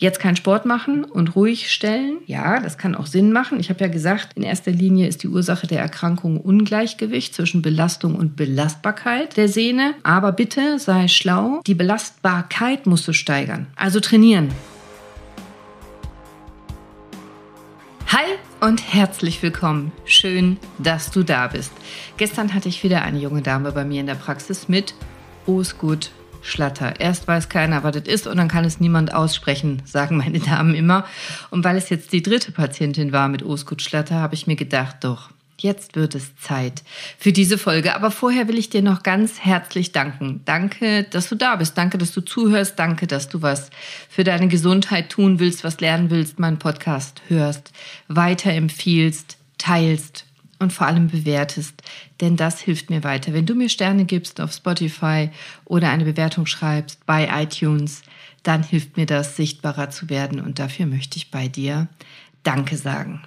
Jetzt 0.00 0.18
keinen 0.18 0.36
Sport 0.36 0.64
machen 0.64 1.04
und 1.04 1.36
ruhig 1.36 1.70
stellen. 1.70 2.20
Ja, 2.24 2.58
das 2.58 2.78
kann 2.78 2.94
auch 2.94 3.04
Sinn 3.04 3.32
machen. 3.32 3.60
Ich 3.60 3.68
habe 3.68 3.80
ja 3.80 3.88
gesagt, 3.88 4.30
in 4.34 4.42
erster 4.42 4.70
Linie 4.70 5.06
ist 5.06 5.22
die 5.22 5.28
Ursache 5.28 5.66
der 5.66 5.78
Erkrankung 5.78 6.40
Ungleichgewicht 6.40 7.34
zwischen 7.34 7.60
Belastung 7.60 8.14
und 8.14 8.34
Belastbarkeit 8.34 9.36
der 9.36 9.50
Sehne. 9.50 9.92
Aber 10.02 10.32
bitte 10.32 10.78
sei 10.78 11.06
schlau, 11.06 11.60
die 11.66 11.74
Belastbarkeit 11.74 12.86
musst 12.86 13.06
du 13.08 13.12
steigern. 13.12 13.66
Also 13.76 14.00
trainieren. 14.00 14.48
Hi 18.06 18.24
und 18.62 18.94
herzlich 18.94 19.42
willkommen. 19.42 19.92
Schön, 20.06 20.56
dass 20.78 21.10
du 21.10 21.22
da 21.24 21.48
bist. 21.48 21.72
Gestern 22.16 22.54
hatte 22.54 22.70
ich 22.70 22.82
wieder 22.82 23.02
eine 23.02 23.18
junge 23.18 23.42
Dame 23.42 23.70
bei 23.70 23.84
mir 23.84 24.00
in 24.00 24.06
der 24.06 24.14
Praxis 24.14 24.66
mit 24.66 24.94
Osgut 25.44 26.10
Schlatter. 26.42 27.00
Erst 27.00 27.28
weiß 27.28 27.48
keiner, 27.48 27.82
was 27.82 27.92
das 27.92 28.04
ist 28.04 28.26
und 28.26 28.36
dann 28.36 28.48
kann 28.48 28.64
es 28.64 28.80
niemand 28.80 29.12
aussprechen, 29.14 29.82
sagen 29.84 30.16
meine 30.16 30.40
Damen 30.40 30.74
immer. 30.74 31.04
Und 31.50 31.64
weil 31.64 31.76
es 31.76 31.90
jetzt 31.90 32.12
die 32.12 32.22
dritte 32.22 32.52
Patientin 32.52 33.12
war 33.12 33.28
mit 33.28 33.42
Osgut 33.42 33.82
Schlatter, 33.82 34.16
habe 34.16 34.34
ich 34.34 34.46
mir 34.46 34.56
gedacht, 34.56 34.96
doch, 35.00 35.30
jetzt 35.62 35.96
wird 35.96 36.14
es 36.14 36.36
Zeit 36.36 36.82
für 37.18 37.32
diese 37.32 37.58
Folge. 37.58 37.94
Aber 37.94 38.10
vorher 38.10 38.48
will 38.48 38.58
ich 38.58 38.70
dir 38.70 38.82
noch 38.82 39.02
ganz 39.02 39.40
herzlich 39.40 39.92
danken. 39.92 40.40
Danke, 40.44 41.04
dass 41.04 41.28
du 41.28 41.34
da 41.34 41.56
bist. 41.56 41.76
Danke, 41.76 41.98
dass 41.98 42.12
du 42.12 42.20
zuhörst. 42.20 42.78
Danke, 42.78 43.06
dass 43.06 43.28
du 43.28 43.42
was 43.42 43.70
für 44.08 44.24
deine 44.24 44.48
Gesundheit 44.48 45.10
tun 45.10 45.38
willst, 45.38 45.64
was 45.64 45.80
lernen 45.80 46.10
willst, 46.10 46.38
meinen 46.38 46.58
Podcast 46.58 47.22
hörst, 47.28 47.72
weiterempfiehlst, 48.08 49.36
teilst 49.58 50.24
und 50.60 50.72
vor 50.72 50.86
allem 50.86 51.08
bewertest, 51.08 51.82
denn 52.20 52.36
das 52.36 52.60
hilft 52.60 52.90
mir 52.90 53.02
weiter. 53.02 53.32
Wenn 53.32 53.46
du 53.46 53.54
mir 53.54 53.68
Sterne 53.68 54.04
gibst 54.04 54.40
auf 54.40 54.52
Spotify 54.52 55.30
oder 55.64 55.90
eine 55.90 56.04
Bewertung 56.04 56.46
schreibst 56.46 57.04
bei 57.06 57.28
iTunes, 57.42 58.02
dann 58.42 58.62
hilft 58.62 58.96
mir 58.96 59.06
das, 59.06 59.36
sichtbarer 59.36 59.90
zu 59.90 60.08
werden 60.08 60.40
und 60.40 60.58
dafür 60.58 60.86
möchte 60.86 61.16
ich 61.16 61.30
bei 61.30 61.48
dir 61.48 61.88
Danke 62.42 62.76
sagen. 62.76 63.22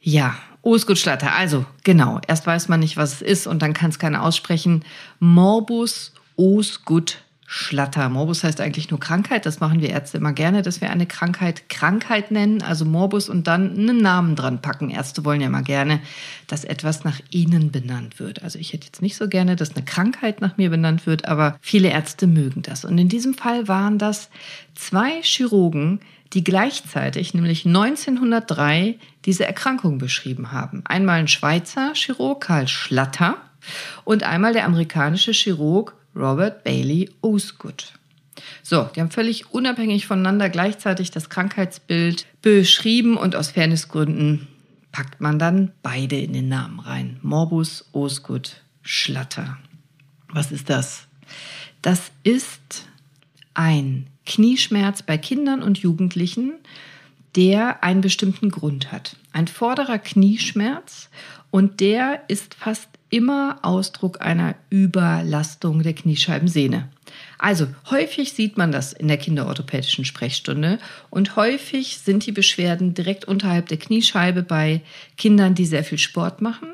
Ja, 0.00 0.36
Osgutschlatter, 0.62 1.32
also 1.34 1.64
genau, 1.84 2.20
erst 2.26 2.46
weiß 2.46 2.68
man 2.68 2.80
nicht, 2.80 2.96
was 2.96 3.14
es 3.14 3.22
ist 3.22 3.46
und 3.46 3.62
dann 3.62 3.72
kann 3.72 3.90
es 3.90 3.98
keiner 3.98 4.22
aussprechen. 4.22 4.84
Morbus 5.20 6.12
Osgut 6.36 7.18
Schlatter. 7.54 8.08
Morbus 8.08 8.44
heißt 8.44 8.62
eigentlich 8.62 8.90
nur 8.90 8.98
Krankheit. 8.98 9.44
Das 9.44 9.60
machen 9.60 9.82
wir 9.82 9.90
Ärzte 9.90 10.16
immer 10.16 10.32
gerne, 10.32 10.62
dass 10.62 10.80
wir 10.80 10.88
eine 10.88 11.04
Krankheit 11.04 11.68
Krankheit 11.68 12.30
nennen, 12.30 12.62
also 12.62 12.86
Morbus 12.86 13.28
und 13.28 13.46
dann 13.46 13.72
einen 13.72 13.98
Namen 13.98 14.36
dran 14.36 14.62
packen. 14.62 14.88
Ärzte 14.88 15.26
wollen 15.26 15.42
ja 15.42 15.48
immer 15.48 15.60
gerne, 15.60 16.00
dass 16.46 16.64
etwas 16.64 17.04
nach 17.04 17.20
ihnen 17.28 17.70
benannt 17.70 18.18
wird. 18.18 18.42
Also 18.42 18.58
ich 18.58 18.72
hätte 18.72 18.86
jetzt 18.86 19.02
nicht 19.02 19.16
so 19.16 19.28
gerne, 19.28 19.54
dass 19.54 19.76
eine 19.76 19.84
Krankheit 19.84 20.40
nach 20.40 20.56
mir 20.56 20.70
benannt 20.70 21.06
wird, 21.06 21.26
aber 21.26 21.58
viele 21.60 21.90
Ärzte 21.90 22.26
mögen 22.26 22.62
das. 22.62 22.86
Und 22.86 22.96
in 22.96 23.10
diesem 23.10 23.34
Fall 23.34 23.68
waren 23.68 23.98
das 23.98 24.30
zwei 24.74 25.20
Chirurgen, 25.20 26.00
die 26.32 26.44
gleichzeitig, 26.44 27.34
nämlich 27.34 27.66
1903, 27.66 28.98
diese 29.26 29.44
Erkrankung 29.44 29.98
beschrieben 29.98 30.52
haben. 30.52 30.80
Einmal 30.86 31.20
ein 31.20 31.28
Schweizer 31.28 31.92
Chirurg, 31.92 32.44
Karl 32.44 32.66
Schlatter, 32.66 33.36
und 34.04 34.22
einmal 34.22 34.54
der 34.54 34.64
amerikanische 34.64 35.32
Chirurg 35.32 35.94
Robert 36.14 36.64
Bailey 36.64 37.10
Osgood. 37.20 37.92
So, 38.62 38.88
die 38.94 39.00
haben 39.00 39.10
völlig 39.10 39.52
unabhängig 39.52 40.06
voneinander 40.06 40.48
gleichzeitig 40.48 41.10
das 41.10 41.28
Krankheitsbild 41.28 42.26
beschrieben 42.40 43.16
und 43.16 43.36
aus 43.36 43.50
Fairnessgründen 43.50 44.48
packt 44.90 45.20
man 45.20 45.38
dann 45.38 45.72
beide 45.82 46.16
in 46.16 46.32
den 46.32 46.48
Namen 46.48 46.80
rein. 46.80 47.18
Morbus 47.22 47.88
Osgood 47.92 48.62
Schlatter. 48.82 49.58
Was 50.28 50.52
ist 50.52 50.70
das? 50.70 51.06
Das 51.80 52.12
ist 52.22 52.88
ein 53.54 54.06
Knieschmerz 54.24 55.02
bei 55.02 55.18
Kindern 55.18 55.62
und 55.62 55.78
Jugendlichen, 55.78 56.54
der 57.36 57.82
einen 57.82 58.02
bestimmten 58.02 58.50
Grund 58.50 58.92
hat. 58.92 59.16
Ein 59.32 59.48
vorderer 59.48 59.98
Knieschmerz 59.98 61.08
und 61.50 61.80
der 61.80 62.22
ist 62.28 62.54
fast 62.54 62.88
immer 63.12 63.58
Ausdruck 63.60 64.22
einer 64.22 64.54
Überlastung 64.70 65.82
der 65.82 65.92
Kniescheibensehne. 65.92 66.88
Also 67.38 67.66
häufig 67.90 68.32
sieht 68.32 68.56
man 68.56 68.72
das 68.72 68.94
in 68.94 69.06
der 69.06 69.18
kinderorthopädischen 69.18 70.06
Sprechstunde 70.06 70.78
und 71.10 71.36
häufig 71.36 71.98
sind 71.98 72.24
die 72.24 72.32
Beschwerden 72.32 72.94
direkt 72.94 73.26
unterhalb 73.26 73.68
der 73.68 73.76
Kniescheibe 73.76 74.42
bei 74.42 74.80
Kindern, 75.18 75.54
die 75.54 75.66
sehr 75.66 75.84
viel 75.84 75.98
Sport 75.98 76.40
machen, 76.40 76.68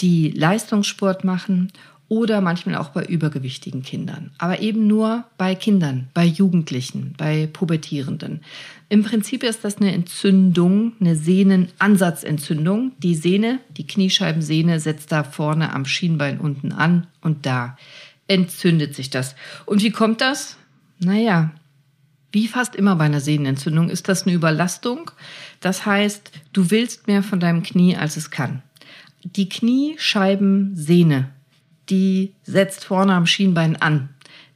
die 0.00 0.30
Leistungssport 0.30 1.24
machen 1.24 1.72
oder 2.14 2.40
manchmal 2.40 2.76
auch 2.76 2.90
bei 2.90 3.04
übergewichtigen 3.04 3.82
Kindern. 3.82 4.30
Aber 4.38 4.60
eben 4.60 4.86
nur 4.86 5.24
bei 5.36 5.56
Kindern, 5.56 6.10
bei 6.14 6.24
Jugendlichen, 6.24 7.12
bei 7.16 7.48
Pubertierenden. 7.52 8.42
Im 8.88 9.02
Prinzip 9.02 9.42
ist 9.42 9.64
das 9.64 9.78
eine 9.78 9.92
Entzündung, 9.92 10.92
eine 11.00 11.16
Sehnenansatzentzündung. 11.16 12.92
Die 12.98 13.16
Sehne, 13.16 13.58
die 13.76 13.84
Kniescheibensehne 13.86 14.78
setzt 14.78 15.10
da 15.10 15.24
vorne 15.24 15.72
am 15.72 15.86
Schienbein 15.86 16.38
unten 16.38 16.70
an 16.70 17.08
und 17.20 17.46
da 17.46 17.76
entzündet 18.28 18.94
sich 18.94 19.10
das. 19.10 19.34
Und 19.66 19.82
wie 19.82 19.90
kommt 19.90 20.20
das? 20.20 20.56
Naja, 21.00 21.50
wie 22.30 22.46
fast 22.46 22.76
immer 22.76 22.94
bei 22.94 23.06
einer 23.06 23.20
Sehnenentzündung 23.20 23.90
ist 23.90 24.08
das 24.08 24.22
eine 24.22 24.36
Überlastung. 24.36 25.10
Das 25.58 25.84
heißt, 25.84 26.30
du 26.52 26.70
willst 26.70 27.08
mehr 27.08 27.24
von 27.24 27.40
deinem 27.40 27.64
Knie, 27.64 27.96
als 27.96 28.16
es 28.16 28.30
kann. 28.30 28.62
Die 29.24 29.48
Kniescheibensehne, 29.48 31.30
die 31.90 32.32
setzt 32.44 32.84
vorne 32.84 33.14
am 33.14 33.26
Schienbein 33.26 33.76
an. 33.76 34.08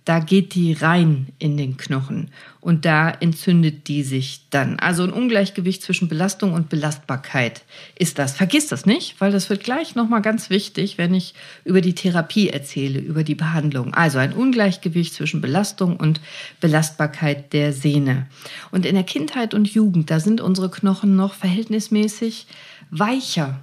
Da 0.09 0.21
geht 0.21 0.55
die 0.55 0.72
rein 0.72 1.27
in 1.39 1.59
den 1.59 1.77
Knochen 1.77 2.31
und 2.62 2.87
da 2.87 3.11
entzündet 3.11 3.89
die 3.89 4.03
sich 4.03 4.41
dann. 4.49 4.78
Also 4.78 5.03
ein 5.03 5.12
Ungleichgewicht 5.12 5.83
zwischen 5.83 6.09
Belastung 6.09 6.55
und 6.55 6.71
Belastbarkeit 6.71 7.61
ist 7.94 8.19
das. 8.19 8.34
Vergiss 8.34 8.69
das 8.69 8.87
nicht, 8.87 9.21
weil 9.21 9.33
das 9.33 9.50
wird 9.50 9.62
gleich 9.62 9.97
nochmal 9.97 10.22
ganz 10.22 10.49
wichtig, 10.49 10.97
wenn 10.97 11.12
ich 11.12 11.34
über 11.66 11.83
die 11.83 11.94
Therapie 11.94 12.49
erzähle, 12.49 13.00
über 13.00 13.22
die 13.22 13.34
Behandlung. 13.34 13.93
Also 13.93 14.16
ein 14.16 14.33
Ungleichgewicht 14.33 15.12
zwischen 15.12 15.43
Belastung 15.43 15.99
und 15.99 16.22
Belastbarkeit 16.62 17.53
der 17.53 17.75
Sehne. 17.75 18.28
Und 18.71 18.87
in 18.87 18.95
der 18.95 19.05
Kindheit 19.05 19.53
und 19.53 19.69
Jugend, 19.69 20.10
da 20.10 20.21
sind 20.21 20.41
unsere 20.41 20.71
Knochen 20.71 21.16
noch 21.16 21.34
verhältnismäßig 21.34 22.47
weicher 22.91 23.60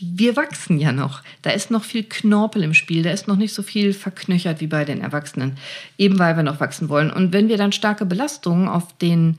wir 0.00 0.36
wachsen 0.36 0.78
ja 0.78 0.92
noch. 0.92 1.22
Da 1.42 1.50
ist 1.50 1.70
noch 1.70 1.84
viel 1.84 2.04
Knorpel 2.04 2.62
im 2.62 2.74
Spiel, 2.74 3.02
da 3.02 3.10
ist 3.10 3.28
noch 3.28 3.36
nicht 3.36 3.54
so 3.54 3.62
viel 3.62 3.92
verknöchert 3.92 4.60
wie 4.60 4.66
bei 4.66 4.84
den 4.84 5.00
Erwachsenen, 5.00 5.56
eben 5.96 6.18
weil 6.18 6.36
wir 6.36 6.42
noch 6.42 6.60
wachsen 6.60 6.88
wollen. 6.88 7.10
Und 7.10 7.32
wenn 7.32 7.48
wir 7.48 7.56
dann 7.56 7.72
starke 7.72 8.06
Belastungen 8.06 8.68
auf 8.68 8.96
den 8.98 9.38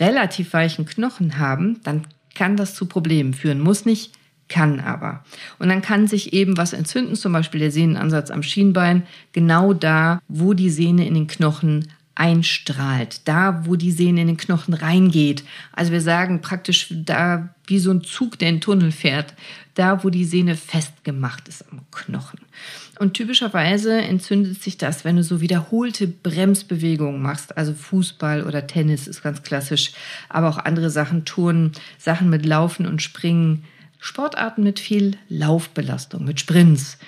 relativ 0.00 0.52
weichen 0.52 0.86
Knochen 0.86 1.38
haben, 1.38 1.80
dann 1.84 2.06
kann 2.34 2.56
das 2.56 2.74
zu 2.74 2.86
Problemen 2.86 3.34
führen. 3.34 3.60
Muss 3.60 3.84
nicht, 3.84 4.12
kann 4.48 4.80
aber. 4.80 5.24
Und 5.58 5.68
dann 5.68 5.82
kann 5.82 6.06
sich 6.06 6.32
eben 6.32 6.56
was 6.56 6.72
entzünden, 6.72 7.16
zum 7.16 7.32
Beispiel 7.32 7.60
der 7.60 7.70
Sehnenansatz 7.70 8.30
am 8.30 8.42
Schienbein, 8.42 9.06
genau 9.32 9.74
da, 9.74 10.20
wo 10.28 10.54
die 10.54 10.70
Sehne 10.70 11.06
in 11.06 11.14
den 11.14 11.26
Knochen 11.26 11.88
einstrahlt, 12.18 13.20
da 13.26 13.64
wo 13.64 13.76
die 13.76 13.92
Sehne 13.92 14.22
in 14.22 14.26
den 14.26 14.36
Knochen 14.36 14.74
reingeht. 14.74 15.44
Also 15.72 15.92
wir 15.92 16.00
sagen 16.00 16.40
praktisch 16.40 16.88
da 16.90 17.54
wie 17.66 17.78
so 17.78 17.92
ein 17.92 18.02
Zug, 18.02 18.38
der 18.38 18.48
in 18.48 18.56
den 18.56 18.60
Tunnel 18.60 18.90
fährt, 18.90 19.34
da 19.74 20.02
wo 20.02 20.10
die 20.10 20.24
Sehne 20.24 20.56
festgemacht 20.56 21.46
ist 21.46 21.64
am 21.70 21.82
Knochen. 21.92 22.40
Und 22.98 23.14
typischerweise 23.14 24.00
entzündet 24.02 24.60
sich 24.60 24.76
das, 24.76 25.04
wenn 25.04 25.14
du 25.14 25.22
so 25.22 25.40
wiederholte 25.40 26.08
Bremsbewegungen 26.08 27.22
machst, 27.22 27.56
also 27.56 27.72
Fußball 27.72 28.42
oder 28.42 28.66
Tennis 28.66 29.06
ist 29.06 29.22
ganz 29.22 29.44
klassisch, 29.44 29.92
aber 30.28 30.48
auch 30.48 30.58
andere 30.58 30.90
Sachen, 30.90 31.24
Touren, 31.24 31.70
Sachen 31.98 32.28
mit 32.30 32.44
Laufen 32.44 32.86
und 32.86 33.00
Springen, 33.00 33.64
Sportarten 34.00 34.64
mit 34.64 34.80
viel 34.80 35.16
Laufbelastung, 35.28 36.24
mit 36.24 36.40
Sprints. 36.40 36.98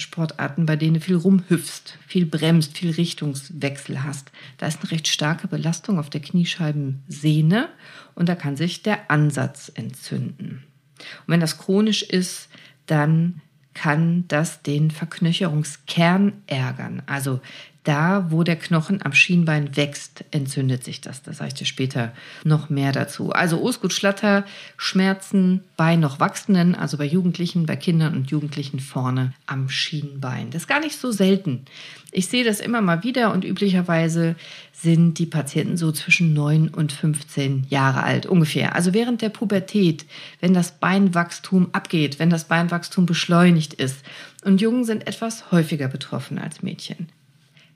Sportarten, 0.00 0.66
bei 0.66 0.76
denen 0.76 0.94
du 0.94 1.00
viel 1.00 1.16
rumhüpfst, 1.16 1.98
viel 2.06 2.26
bremst, 2.26 2.76
viel 2.76 2.90
Richtungswechsel 2.90 4.02
hast. 4.02 4.32
Da 4.58 4.66
ist 4.66 4.80
eine 4.80 4.90
recht 4.90 5.08
starke 5.08 5.48
Belastung 5.48 5.98
auf 5.98 6.10
der 6.10 6.20
Kniescheibensehne 6.20 7.68
und 8.14 8.28
da 8.28 8.34
kann 8.34 8.56
sich 8.56 8.82
der 8.82 9.10
Ansatz 9.10 9.70
entzünden. 9.74 10.64
Und 10.98 11.28
wenn 11.28 11.40
das 11.40 11.58
chronisch 11.58 12.02
ist, 12.02 12.48
dann 12.86 13.40
kann 13.74 14.24
das 14.28 14.62
den 14.62 14.90
Verknöcherungskern 14.90 16.32
ärgern. 16.46 17.02
Also 17.06 17.40
da, 17.84 18.26
wo 18.30 18.42
der 18.42 18.56
Knochen 18.56 19.00
am 19.02 19.14
Schienbein 19.14 19.74
wächst, 19.76 20.24
entzündet 20.30 20.84
sich 20.84 21.00
das. 21.00 21.22
Da 21.22 21.32
sage 21.32 21.48
ich 21.48 21.54
dir 21.54 21.64
später 21.64 22.12
noch 22.44 22.68
mehr 22.68 22.92
dazu. 22.92 23.32
Also 23.32 23.62
Osgut-Schlatter, 23.62 24.44
Schmerzen 24.76 25.64
bei 25.76 25.96
noch 25.96 26.20
Wachsenden, 26.20 26.74
also 26.74 26.98
bei 26.98 27.06
Jugendlichen, 27.06 27.64
bei 27.64 27.76
Kindern 27.76 28.14
und 28.14 28.30
Jugendlichen 28.30 28.80
vorne 28.80 29.32
am 29.46 29.70
Schienbein. 29.70 30.50
Das 30.50 30.62
ist 30.62 30.68
gar 30.68 30.80
nicht 30.80 30.98
so 30.98 31.10
selten. 31.10 31.64
Ich 32.12 32.26
sehe 32.26 32.44
das 32.44 32.60
immer 32.60 32.82
mal 32.82 33.02
wieder 33.02 33.32
und 33.32 33.44
üblicherweise 33.44 34.34
sind 34.72 35.18
die 35.18 35.26
Patienten 35.26 35.76
so 35.76 35.92
zwischen 35.92 36.34
9 36.34 36.68
und 36.68 36.92
15 36.92 37.66
Jahre 37.70 38.02
alt 38.02 38.26
ungefähr. 38.26 38.74
Also 38.74 38.92
während 38.92 39.22
der 39.22 39.28
Pubertät, 39.30 40.04
wenn 40.40 40.52
das 40.52 40.72
Beinwachstum 40.72 41.68
abgeht, 41.72 42.18
wenn 42.18 42.30
das 42.30 42.44
Beinwachstum 42.44 43.06
beschleunigt 43.06 43.74
ist. 43.74 44.04
Und 44.44 44.60
Jungen 44.60 44.84
sind 44.84 45.06
etwas 45.06 45.50
häufiger 45.50 45.88
betroffen 45.88 46.38
als 46.38 46.62
Mädchen. 46.62 47.08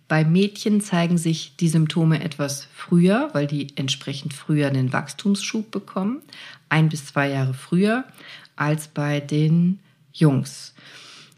Bei 0.07 0.25
Mädchen 0.25 0.81
zeigen 0.81 1.17
sich 1.17 1.57
die 1.57 1.69
Symptome 1.69 2.23
etwas 2.23 2.69
früher, 2.75 3.31
weil 3.33 3.47
die 3.47 3.69
entsprechend 3.77 4.35
früher 4.35 4.71
den 4.71 4.93
Wachstumsschub 4.93 5.71
bekommen, 5.71 6.21
ein 6.69 6.89
bis 6.91 7.07
zwei 7.07 7.31
Jahre 7.31 7.55
früher 7.55 8.05
als 8.57 8.89
bei 8.89 9.21
den 9.21 9.79
Jungs. 10.13 10.75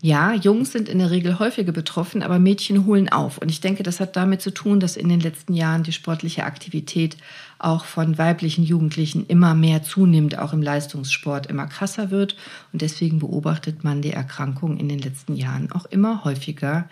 Ja, 0.02 0.34
Jungs 0.34 0.72
sind 0.72 0.88
in 0.88 0.98
der 0.98 1.10
Regel 1.10 1.38
häufiger 1.38 1.72
betroffen, 1.72 2.22
aber 2.22 2.38
Mädchen 2.38 2.84
holen 2.84 3.08
auf. 3.08 3.38
Und 3.38 3.50
ich 3.50 3.60
denke, 3.60 3.82
das 3.82 3.98
hat 3.98 4.14
damit 4.14 4.42
zu 4.42 4.52
tun, 4.52 4.78
dass 4.78 4.96
in 4.96 5.08
den 5.08 5.20
letzten 5.20 5.54
Jahren 5.54 5.84
die 5.84 5.92
sportliche 5.92 6.44
Aktivität 6.44 7.16
auch 7.58 7.86
von 7.86 8.18
weiblichen 8.18 8.62
Jugendlichen 8.62 9.26
immer 9.26 9.54
mehr 9.54 9.82
zunimmt, 9.82 10.38
auch 10.38 10.52
im 10.52 10.60
Leistungssport 10.60 11.46
immer 11.46 11.66
krasser 11.66 12.10
wird. 12.10 12.36
Und 12.72 12.82
deswegen 12.82 13.20
beobachtet 13.20 13.84
man 13.84 14.02
die 14.02 14.12
Erkrankung 14.12 14.76
in 14.76 14.88
den 14.88 14.98
letzten 14.98 15.34
Jahren 15.34 15.72
auch 15.72 15.86
immer 15.86 16.24
häufiger 16.24 16.88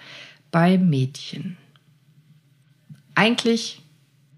bei 0.50 0.78
Mädchen. 0.78 1.58
Eigentlich 3.14 3.82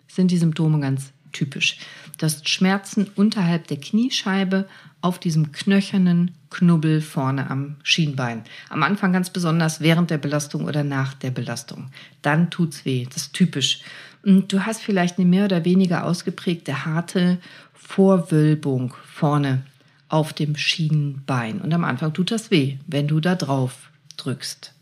sind 0.08 0.30
die 0.30 0.38
Symptome 0.38 0.80
ganz 0.80 1.12
typisch. 1.32 1.78
Das 2.18 2.42
Schmerzen 2.48 3.08
unterhalb 3.14 3.66
der 3.66 3.78
Kniescheibe 3.78 4.66
auf 5.02 5.18
diesem 5.18 5.52
knöchernen 5.52 6.32
Knubbel 6.50 7.02
vorne 7.02 7.50
am 7.50 7.76
Schienbein. 7.82 8.42
Am 8.70 8.82
Anfang 8.82 9.12
ganz 9.12 9.30
besonders 9.30 9.80
während 9.80 10.10
der 10.10 10.18
Belastung 10.18 10.64
oder 10.64 10.82
nach 10.82 11.14
der 11.14 11.30
Belastung. 11.30 11.90
Dann 12.22 12.50
tut's 12.50 12.84
weh. 12.84 13.04
Das 13.04 13.24
ist 13.24 13.34
typisch. 13.34 13.82
Und 14.24 14.52
du 14.52 14.64
hast 14.64 14.82
vielleicht 14.82 15.18
eine 15.18 15.28
mehr 15.28 15.44
oder 15.44 15.64
weniger 15.64 16.04
ausgeprägte 16.04 16.86
harte 16.86 17.38
Vorwölbung 17.74 18.94
vorne 19.04 19.62
auf 20.08 20.32
dem 20.32 20.56
Schienbein. 20.56 21.60
Und 21.60 21.72
am 21.72 21.84
Anfang 21.84 22.12
tut 22.12 22.30
das 22.30 22.50
weh, 22.50 22.78
wenn 22.86 23.06
du 23.06 23.20
da 23.20 23.34
drauf 23.34 23.90
drückst. 24.16 24.72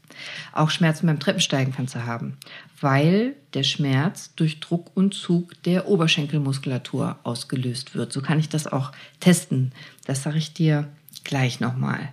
Auch 0.53 0.71
Schmerzen 0.71 1.07
beim 1.07 1.19
Treppensteigen 1.19 1.75
kannst 1.75 1.95
du 1.95 2.07
haben, 2.07 2.37
weil 2.85 3.35
der 3.55 3.63
Schmerz 3.63 4.35
durch 4.37 4.61
Druck 4.61 4.91
und 4.95 5.15
Zug 5.15 5.61
der 5.63 5.89
Oberschenkelmuskulatur 5.89 7.19
ausgelöst 7.23 7.95
wird. 7.95 8.13
So 8.13 8.21
kann 8.21 8.39
ich 8.39 8.51
das 8.51 8.67
auch 8.67 8.93
testen. 9.21 9.73
Das 10.05 10.23
sage 10.23 10.37
ich 10.37 10.53
dir 10.53 10.87
gleich 11.25 11.61
nochmal. 11.61 12.11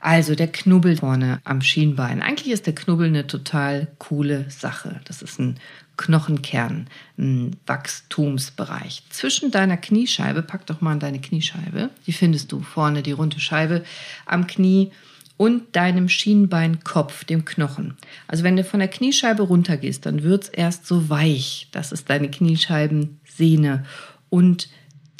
Also 0.00 0.34
der 0.34 0.48
Knubbel 0.48 0.96
vorne 0.96 1.40
am 1.44 1.60
Schienbein. 1.60 2.22
Eigentlich 2.22 2.54
ist 2.54 2.66
der 2.66 2.74
Knubbel 2.74 3.08
eine 3.08 3.26
total 3.26 3.88
coole 3.98 4.48
Sache. 4.48 5.02
Das 5.04 5.20
ist 5.20 5.38
ein 5.38 5.60
Knochenkern, 5.98 6.86
ein 7.18 7.56
Wachstumsbereich. 7.66 9.02
Zwischen 9.10 9.50
deiner 9.50 9.76
Kniescheibe, 9.76 10.40
pack 10.40 10.64
doch 10.64 10.80
mal 10.80 10.92
an 10.92 11.00
deine 11.00 11.20
Kniescheibe, 11.20 11.90
die 12.06 12.12
findest 12.14 12.50
du 12.50 12.60
vorne, 12.60 13.02
die 13.02 13.12
runde 13.12 13.40
Scheibe 13.40 13.84
am 14.24 14.46
Knie 14.46 14.90
und 15.38 15.76
deinem 15.76 16.10
Schienbeinkopf, 16.10 17.24
dem 17.24 17.46
Knochen. 17.46 17.94
Also 18.26 18.44
wenn 18.44 18.56
du 18.56 18.64
von 18.64 18.80
der 18.80 18.88
Kniescheibe 18.88 19.44
runtergehst, 19.44 20.04
dann 20.04 20.22
wird's 20.22 20.48
erst 20.48 20.86
so 20.86 21.08
weich. 21.08 21.68
Das 21.72 21.92
ist 21.92 22.10
deine 22.10 22.30
Kniescheibensehne. 22.30 23.84
Und 24.28 24.68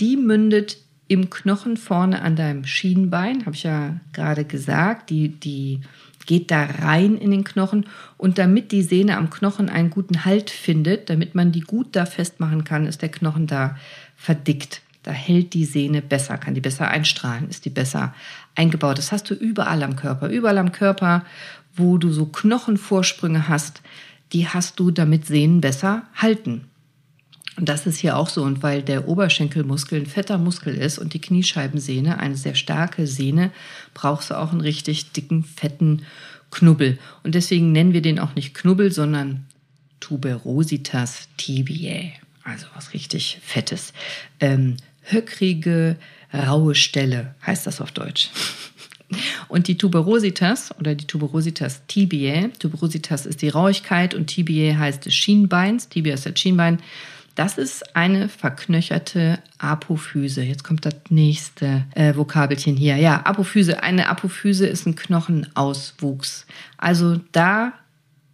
die 0.01 0.17
mündet 0.17 0.79
im 1.07 1.31
Knochen 1.31 1.77
vorne 1.77 2.21
an 2.21 2.37
deinem 2.37 2.65
Schienbein, 2.65 3.47
habe 3.47 3.57
ich 3.57 3.63
ja 3.63 4.01
gerade 4.13 4.45
gesagt, 4.45 5.09
die, 5.09 5.29
die 5.29 5.81
geht 6.27 6.51
da 6.51 6.65
rein 6.65 7.17
in 7.17 7.31
den 7.31 7.45
Knochen. 7.45 7.87
Und 8.19 8.39
damit 8.39 8.73
die 8.73 8.83
Sehne 8.83 9.17
am 9.17 9.31
Knochen 9.31 9.69
einen 9.71 9.89
guten 9.89 10.25
Halt 10.25 10.51
findet, 10.51 11.09
damit 11.11 11.35
man 11.35 11.53
die 11.53 11.61
gut 11.61 11.97
da 11.97 12.07
festmachen 12.07 12.65
kann, 12.65 12.87
ist 12.87 13.03
der 13.03 13.09
Knochen 13.09 13.47
da 13.47 13.77
verdickt. 14.17 14.83
Da 15.05 15.13
hält 15.13 15.55
die 15.55 15.65
Sehne 15.65 16.03
besser, 16.03 16.37
kann 16.37 16.55
die 16.55 16.61
besser 16.61 16.89
einstrahlen, 16.89 17.49
ist 17.49 17.65
die 17.65 17.71
besser 17.71 18.15
eingebaut. 18.59 18.99
Das 18.99 19.13
hast 19.13 19.31
du 19.31 19.35
überall 19.35 19.83
am 19.83 19.97
Körper. 19.97 20.29
Überall 20.29 20.59
am 20.59 20.73
Körper, 20.73 21.25
wo 21.75 21.97
du 21.97 22.11
so 22.11 22.27
Knochenvorsprünge 22.27 23.49
hast, 23.49 23.83
die 24.33 24.49
hast 24.49 24.79
du, 24.79 24.91
damit 24.91 25.27
Sehnen 25.27 25.61
besser 25.61 26.03
halten. 26.15 26.65
Und 27.57 27.69
das 27.69 27.87
ist 27.87 27.99
hier 27.99 28.17
auch 28.17 28.29
so. 28.29 28.43
Und 28.43 28.63
weil 28.63 28.83
der 28.83 29.09
Oberschenkelmuskel 29.09 30.01
ein 30.01 30.07
fetter 30.07 30.39
Muskel 30.39 30.75
ist 30.75 30.99
und 30.99 31.15
die 31.15 31.21
Kniescheibensehne 31.21 32.19
eine 32.19 32.37
sehr 32.37 32.55
starke 32.55 33.07
Sehne, 33.07 33.51
brauchst 33.95 34.31
du 34.31 34.39
auch 34.39 34.53
einen 34.53 34.61
richtig 34.61 35.13
dicken, 35.13 35.45
fetten 35.45 36.03
Knubbel. 36.51 36.99
Und 37.25 37.35
deswegen 37.35 37.73
nennen 37.73 37.93
wir 37.93 38.03
den 38.03 38.19
auch 38.19 38.35
nicht 38.35 38.55
Knubbel, 38.55 38.93
sondern 38.93 39.47
Tuberositas 40.01 41.29
tibiae. 41.37 42.13
Also 42.45 42.67
was 42.75 42.95
richtig 42.95 43.39
Fettes. 43.43 43.93
Ähm, 44.41 44.77
höckrige, 45.03 45.97
raue 46.33 46.75
Stelle, 46.75 47.35
heißt 47.47 47.67
das 47.67 47.81
auf 47.81 47.93
Deutsch. 47.93 48.31
Und 49.49 49.69
die 49.69 49.79
Tuberositas 49.79 50.75
oder 50.79 50.95
die 50.95 51.07
Tuberositas 51.07 51.87
tibiae, 51.87 52.51
Tuberositas 52.59 53.25
ist 53.25 53.41
die 53.41 53.49
Rauigkeit 53.49 54.15
und 54.15 54.27
tibiae 54.27 54.77
heißt 54.77 55.07
des 55.07 55.15
Schienbeins, 55.15 55.89
Tibia 55.89 56.15
ist 56.15 56.27
das 56.27 56.39
Schienbein. 56.39 56.79
Das 57.39 57.57
ist 57.57 57.95
eine 57.95 58.29
verknöcherte 58.29 59.39
Apophyse. 59.59 60.43
Jetzt 60.43 60.65
kommt 60.65 60.85
das 60.85 60.97
nächste 61.09 61.85
äh, 61.95 62.17
Vokabelchen 62.17 62.77
hier. 62.77 62.97
Ja, 62.97 63.21
Apophyse. 63.25 63.81
Eine 63.81 64.09
Apophyse 64.09 64.67
ist 64.67 64.87
ein 64.87 64.97
Knochenauswuchs. 64.97 66.47
Also 66.79 67.21
da 67.31 67.75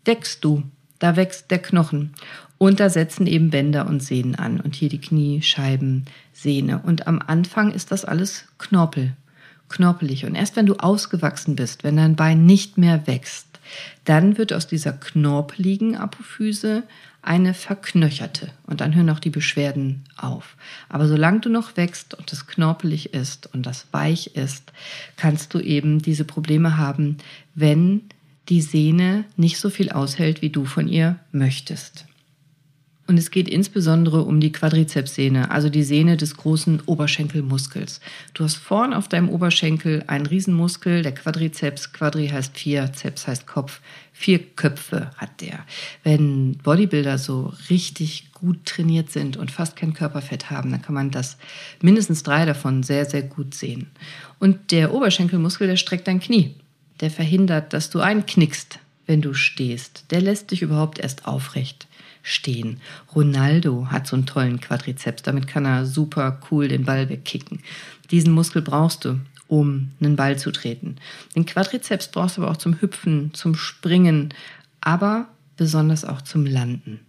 wächst 0.06 0.42
du, 0.42 0.62
da 1.00 1.16
wächst 1.16 1.50
der 1.50 1.58
Knochen. 1.58 2.14
Und 2.58 2.80
da 2.80 2.88
setzen 2.88 3.26
eben 3.26 3.50
Bänder 3.50 3.86
und 3.86 4.02
Sehnen 4.02 4.34
an 4.34 4.60
und 4.60 4.74
hier 4.74 4.88
die 4.88 5.00
Kniescheiben, 5.00 6.06
Sehne. 6.32 6.80
Und 6.80 7.06
am 7.06 7.20
Anfang 7.24 7.72
ist 7.72 7.90
das 7.90 8.04
alles 8.04 8.46
Knorpel, 8.58 9.14
knorpelig. 9.68 10.24
Und 10.24 10.34
erst 10.34 10.56
wenn 10.56 10.66
du 10.66 10.76
ausgewachsen 10.76 11.56
bist, 11.56 11.84
wenn 11.84 11.96
dein 11.96 12.16
Bein 12.16 12.46
nicht 12.46 12.78
mehr 12.78 13.06
wächst, 13.06 13.46
dann 14.04 14.38
wird 14.38 14.52
aus 14.52 14.66
dieser 14.66 14.92
knorpeligen 14.92 15.96
Apophyse 15.96 16.84
eine 17.22 17.54
verknöcherte. 17.54 18.50
Und 18.66 18.80
dann 18.80 18.94
hören 18.94 19.10
auch 19.10 19.18
die 19.18 19.30
Beschwerden 19.30 20.04
auf. 20.16 20.56
Aber 20.88 21.08
solange 21.08 21.40
du 21.40 21.48
noch 21.48 21.76
wächst 21.76 22.14
und 22.14 22.32
es 22.32 22.46
knorpelig 22.46 23.14
ist 23.14 23.52
und 23.52 23.64
das 23.64 23.86
weich 23.92 24.36
ist, 24.36 24.72
kannst 25.16 25.54
du 25.54 25.60
eben 25.60 26.00
diese 26.00 26.24
Probleme 26.24 26.76
haben, 26.76 27.18
wenn 27.54 28.02
die 28.50 28.60
Sehne 28.60 29.24
nicht 29.36 29.58
so 29.58 29.70
viel 29.70 29.90
aushält, 29.90 30.42
wie 30.42 30.50
du 30.50 30.66
von 30.66 30.86
ihr 30.86 31.18
möchtest. 31.32 32.04
Und 33.06 33.18
es 33.18 33.30
geht 33.30 33.50
insbesondere 33.50 34.22
um 34.22 34.40
die 34.40 34.52
Quadrizepssehne, 34.52 35.50
also 35.50 35.68
die 35.68 35.82
Sehne 35.82 36.16
des 36.16 36.38
großen 36.38 36.80
Oberschenkelmuskels. 36.86 38.00
Du 38.32 38.44
hast 38.44 38.56
vorn 38.56 38.94
auf 38.94 39.08
deinem 39.08 39.28
Oberschenkel 39.28 40.04
einen 40.06 40.24
Riesenmuskel, 40.24 41.02
der 41.02 41.12
Quadrizeps. 41.12 41.92
Quadri 41.92 42.28
heißt 42.28 42.56
vier, 42.56 42.92
Zeps 42.94 43.26
heißt 43.26 43.46
Kopf. 43.46 43.80
Vier 44.14 44.38
Köpfe 44.38 45.10
hat 45.18 45.42
der. 45.42 45.66
Wenn 46.02 46.56
Bodybuilder 46.62 47.18
so 47.18 47.52
richtig 47.68 48.32
gut 48.32 48.64
trainiert 48.64 49.10
sind 49.10 49.36
und 49.36 49.50
fast 49.50 49.76
kein 49.76 49.92
Körperfett 49.92 50.50
haben, 50.50 50.70
dann 50.70 50.80
kann 50.80 50.94
man 50.94 51.10
das 51.10 51.36
mindestens 51.82 52.22
drei 52.22 52.46
davon 52.46 52.82
sehr, 52.82 53.04
sehr 53.04 53.22
gut 53.22 53.54
sehen. 53.54 53.88
Und 54.38 54.70
der 54.70 54.94
Oberschenkelmuskel, 54.94 55.66
der 55.66 55.76
streckt 55.76 56.08
dein 56.08 56.20
Knie. 56.20 56.54
Der 57.00 57.10
verhindert, 57.10 57.74
dass 57.74 57.90
du 57.90 58.00
einknickst, 58.00 58.78
wenn 59.04 59.20
du 59.20 59.34
stehst. 59.34 60.06
Der 60.10 60.22
lässt 60.22 60.52
dich 60.52 60.62
überhaupt 60.62 60.98
erst 61.00 61.26
aufrecht 61.26 61.86
stehen. 62.24 62.80
Ronaldo 63.14 63.88
hat 63.90 64.08
so 64.08 64.16
einen 64.16 64.26
tollen 64.26 64.58
Quadrizeps, 64.58 65.22
damit 65.22 65.46
kann 65.46 65.66
er 65.66 65.86
super 65.86 66.40
cool 66.50 66.66
den 66.66 66.84
Ball 66.84 67.08
wegkicken. 67.08 67.60
Diesen 68.10 68.32
Muskel 68.32 68.62
brauchst 68.62 69.04
du, 69.04 69.20
um 69.46 69.90
einen 70.00 70.16
Ball 70.16 70.38
zu 70.38 70.50
treten. 70.50 70.96
Den 71.36 71.46
Quadrizeps 71.46 72.08
brauchst 72.08 72.38
du 72.38 72.42
aber 72.42 72.50
auch 72.50 72.56
zum 72.56 72.80
Hüpfen, 72.80 73.32
zum 73.34 73.54
Springen, 73.54 74.32
aber 74.80 75.28
besonders 75.56 76.04
auch 76.04 76.22
zum 76.22 76.46
Landen. 76.46 77.00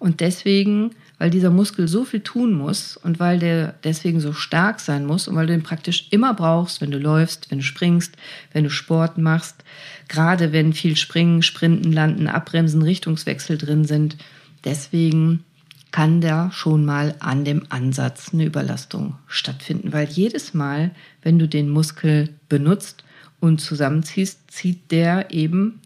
Und 0.00 0.20
deswegen, 0.20 0.90
weil 1.18 1.30
dieser 1.30 1.50
Muskel 1.50 1.86
so 1.86 2.04
viel 2.04 2.20
tun 2.20 2.52
muss 2.52 2.96
und 2.96 3.20
weil 3.20 3.38
der 3.38 3.74
deswegen 3.84 4.18
so 4.18 4.32
stark 4.32 4.80
sein 4.80 5.06
muss 5.06 5.28
und 5.28 5.36
weil 5.36 5.46
du 5.46 5.54
ihn 5.54 5.62
praktisch 5.62 6.08
immer 6.10 6.34
brauchst, 6.34 6.80
wenn 6.80 6.90
du 6.90 6.98
läufst, 6.98 7.50
wenn 7.50 7.58
du 7.58 7.64
springst, 7.64 8.16
wenn 8.52 8.64
du 8.64 8.70
Sport 8.70 9.16
machst, 9.16 9.62
gerade 10.08 10.52
wenn 10.52 10.72
viel 10.72 10.96
Springen, 10.96 11.42
Sprinten, 11.42 11.92
Landen, 11.92 12.26
Abbremsen, 12.26 12.82
Richtungswechsel 12.82 13.58
drin 13.58 13.84
sind, 13.84 14.16
Deswegen 14.64 15.44
kann 15.90 16.20
da 16.20 16.50
schon 16.52 16.84
mal 16.84 17.14
an 17.18 17.44
dem 17.44 17.64
Ansatz 17.68 18.32
eine 18.32 18.44
Überlastung 18.44 19.16
stattfinden, 19.26 19.92
weil 19.92 20.08
jedes 20.08 20.54
Mal, 20.54 20.92
wenn 21.22 21.38
du 21.38 21.48
den 21.48 21.68
Muskel 21.68 22.30
benutzt 22.48 23.04
und 23.40 23.60
zusammenziehst, 23.60 24.50
zieht 24.50 24.90
der 24.90 25.30
eben 25.30 25.80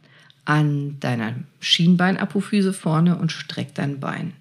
an 0.45 0.99
deiner 1.01 1.35
Schienbeinapophyse 1.61 2.73
vorne 2.73 3.17
und 3.17 3.33
streckt 3.33 3.79
dein 3.79 4.01
Bein. 4.01 4.35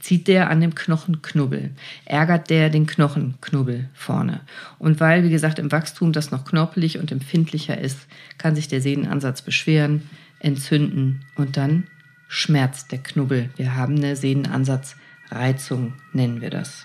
Zieht 0.00 0.26
der 0.26 0.50
an 0.50 0.60
dem 0.60 0.74
Knochenknubbel, 0.74 1.70
ärgert 2.04 2.50
der 2.50 2.70
den 2.70 2.86
Knochenknubbel 2.86 3.88
vorne. 3.92 4.40
Und 4.78 4.98
weil, 4.98 5.22
wie 5.22 5.30
gesagt, 5.30 5.58
im 5.58 5.70
Wachstum 5.70 6.12
das 6.12 6.30
noch 6.30 6.44
knorpelig 6.44 6.98
und 6.98 7.12
empfindlicher 7.12 7.78
ist, 7.78 7.98
kann 8.38 8.56
sich 8.56 8.66
der 8.66 8.80
Sehnenansatz 8.80 9.42
beschweren, 9.42 10.08
entzünden 10.40 11.20
und 11.36 11.56
dann 11.56 11.84
schmerzt 12.30 12.92
der 12.92 13.00
Knubbel. 13.00 13.50
Wir 13.56 13.74
haben 13.74 13.96
eine 13.96 14.14
Sehnenansatzreizung, 14.14 15.94
nennen 16.12 16.40
wir 16.40 16.50
das. 16.50 16.84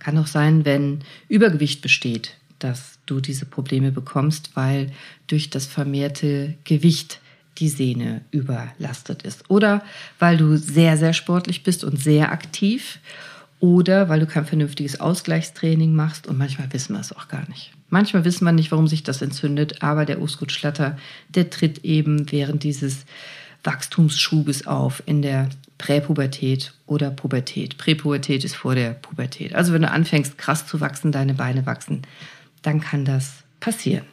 Kann 0.00 0.18
auch 0.18 0.26
sein, 0.26 0.64
wenn 0.64 1.04
Übergewicht 1.28 1.82
besteht, 1.82 2.36
dass 2.58 2.98
du 3.06 3.20
diese 3.20 3.46
Probleme 3.46 3.92
bekommst, 3.92 4.50
weil 4.54 4.90
durch 5.28 5.50
das 5.50 5.66
vermehrte 5.66 6.54
Gewicht 6.64 7.20
die 7.58 7.68
Sehne 7.68 8.22
überlastet 8.32 9.22
ist. 9.22 9.48
Oder 9.48 9.84
weil 10.18 10.36
du 10.36 10.56
sehr, 10.56 10.96
sehr 10.96 11.12
sportlich 11.12 11.62
bist 11.62 11.84
und 11.84 12.00
sehr 12.00 12.32
aktiv. 12.32 12.98
Oder 13.60 14.08
weil 14.08 14.18
du 14.18 14.26
kein 14.26 14.46
vernünftiges 14.46 14.98
Ausgleichstraining 14.98 15.94
machst. 15.94 16.26
Und 16.26 16.38
manchmal 16.38 16.72
wissen 16.72 16.94
wir 16.94 17.00
es 17.00 17.12
auch 17.12 17.28
gar 17.28 17.48
nicht. 17.48 17.70
Manchmal 17.88 18.24
wissen 18.24 18.44
wir 18.44 18.52
nicht, 18.52 18.72
warum 18.72 18.88
sich 18.88 19.04
das 19.04 19.22
entzündet. 19.22 19.82
Aber 19.82 20.06
der 20.06 20.20
Osgutschlatter, 20.20 20.98
der 21.28 21.50
tritt 21.50 21.84
eben 21.84 22.32
während 22.32 22.64
dieses 22.64 23.04
Wachstumsschubes 23.64 24.66
auf 24.66 25.02
in 25.06 25.22
der 25.22 25.48
Präpubertät 25.78 26.74
oder 26.86 27.10
Pubertät. 27.10 27.78
Präpubertät 27.78 28.44
ist 28.44 28.54
vor 28.54 28.74
der 28.74 28.90
Pubertät. 28.90 29.54
Also 29.54 29.72
wenn 29.72 29.82
du 29.82 29.90
anfängst 29.90 30.36
krass 30.38 30.66
zu 30.66 30.80
wachsen, 30.80 31.12
deine 31.12 31.34
Beine 31.34 31.66
wachsen, 31.66 32.02
dann 32.62 32.80
kann 32.80 33.04
das 33.04 33.44
passieren. 33.60 34.04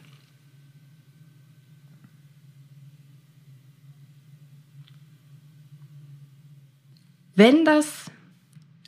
Wenn 7.34 7.64
das 7.64 8.10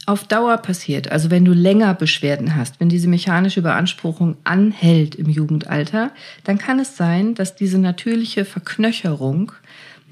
auf 0.06 0.26
Dauer 0.26 0.56
passiert, 0.56 1.12
also 1.12 1.30
wenn 1.30 1.44
du 1.44 1.52
länger 1.52 1.94
Beschwerden 1.94 2.56
hast, 2.56 2.80
wenn 2.80 2.88
diese 2.88 3.06
mechanische 3.06 3.62
Beanspruchung 3.62 4.36
anhält 4.42 5.14
im 5.14 5.28
Jugendalter, 5.28 6.10
dann 6.42 6.58
kann 6.58 6.80
es 6.80 6.96
sein, 6.96 7.34
dass 7.34 7.54
diese 7.54 7.78
natürliche 7.78 8.44
Verknöcherung 8.44 9.52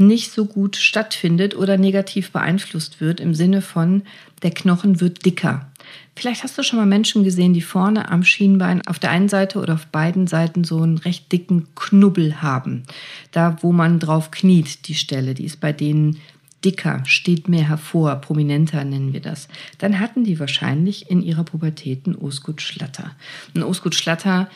nicht 0.00 0.32
so 0.32 0.44
gut 0.46 0.76
stattfindet 0.76 1.56
oder 1.56 1.76
negativ 1.76 2.30
beeinflusst 2.30 3.00
wird 3.00 3.20
im 3.20 3.34
Sinne 3.34 3.62
von, 3.62 4.02
der 4.42 4.50
Knochen 4.50 5.00
wird 5.00 5.24
dicker. 5.24 5.70
Vielleicht 6.14 6.42
hast 6.42 6.58
du 6.58 6.62
schon 6.62 6.78
mal 6.78 6.86
Menschen 6.86 7.24
gesehen, 7.24 7.54
die 7.54 7.60
vorne 7.60 8.10
am 8.10 8.24
Schienbein 8.24 8.86
auf 8.86 8.98
der 8.98 9.10
einen 9.10 9.28
Seite 9.28 9.60
oder 9.60 9.74
auf 9.74 9.86
beiden 9.86 10.26
Seiten 10.26 10.64
so 10.64 10.82
einen 10.82 10.98
recht 10.98 11.30
dicken 11.30 11.66
Knubbel 11.74 12.42
haben. 12.42 12.82
Da, 13.30 13.56
wo 13.60 13.72
man 13.72 13.98
drauf 13.98 14.30
kniet, 14.30 14.88
die 14.88 14.94
Stelle, 14.94 15.34
die 15.34 15.44
ist 15.44 15.60
bei 15.60 15.72
denen 15.72 16.18
dicker, 16.64 17.02
steht 17.06 17.48
mehr 17.48 17.68
hervor, 17.68 18.16
prominenter 18.16 18.84
nennen 18.84 19.12
wir 19.12 19.20
das, 19.20 19.48
dann 19.78 20.00
hatten 20.00 20.24
die 20.24 20.40
wahrscheinlich 20.40 21.08
in 21.10 21.22
ihrer 21.22 21.44
Pubertät 21.44 22.06
einen 22.06 22.16
Osgut-Schlatter. 22.16 23.12
Ein 23.54 23.62
Osgut-Schlatter 23.62 24.48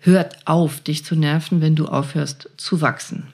hört 0.00 0.46
auf, 0.46 0.80
dich 0.80 1.04
zu 1.04 1.16
nerven, 1.16 1.60
wenn 1.60 1.74
du 1.74 1.86
aufhörst 1.86 2.50
zu 2.56 2.82
wachsen. 2.82 3.24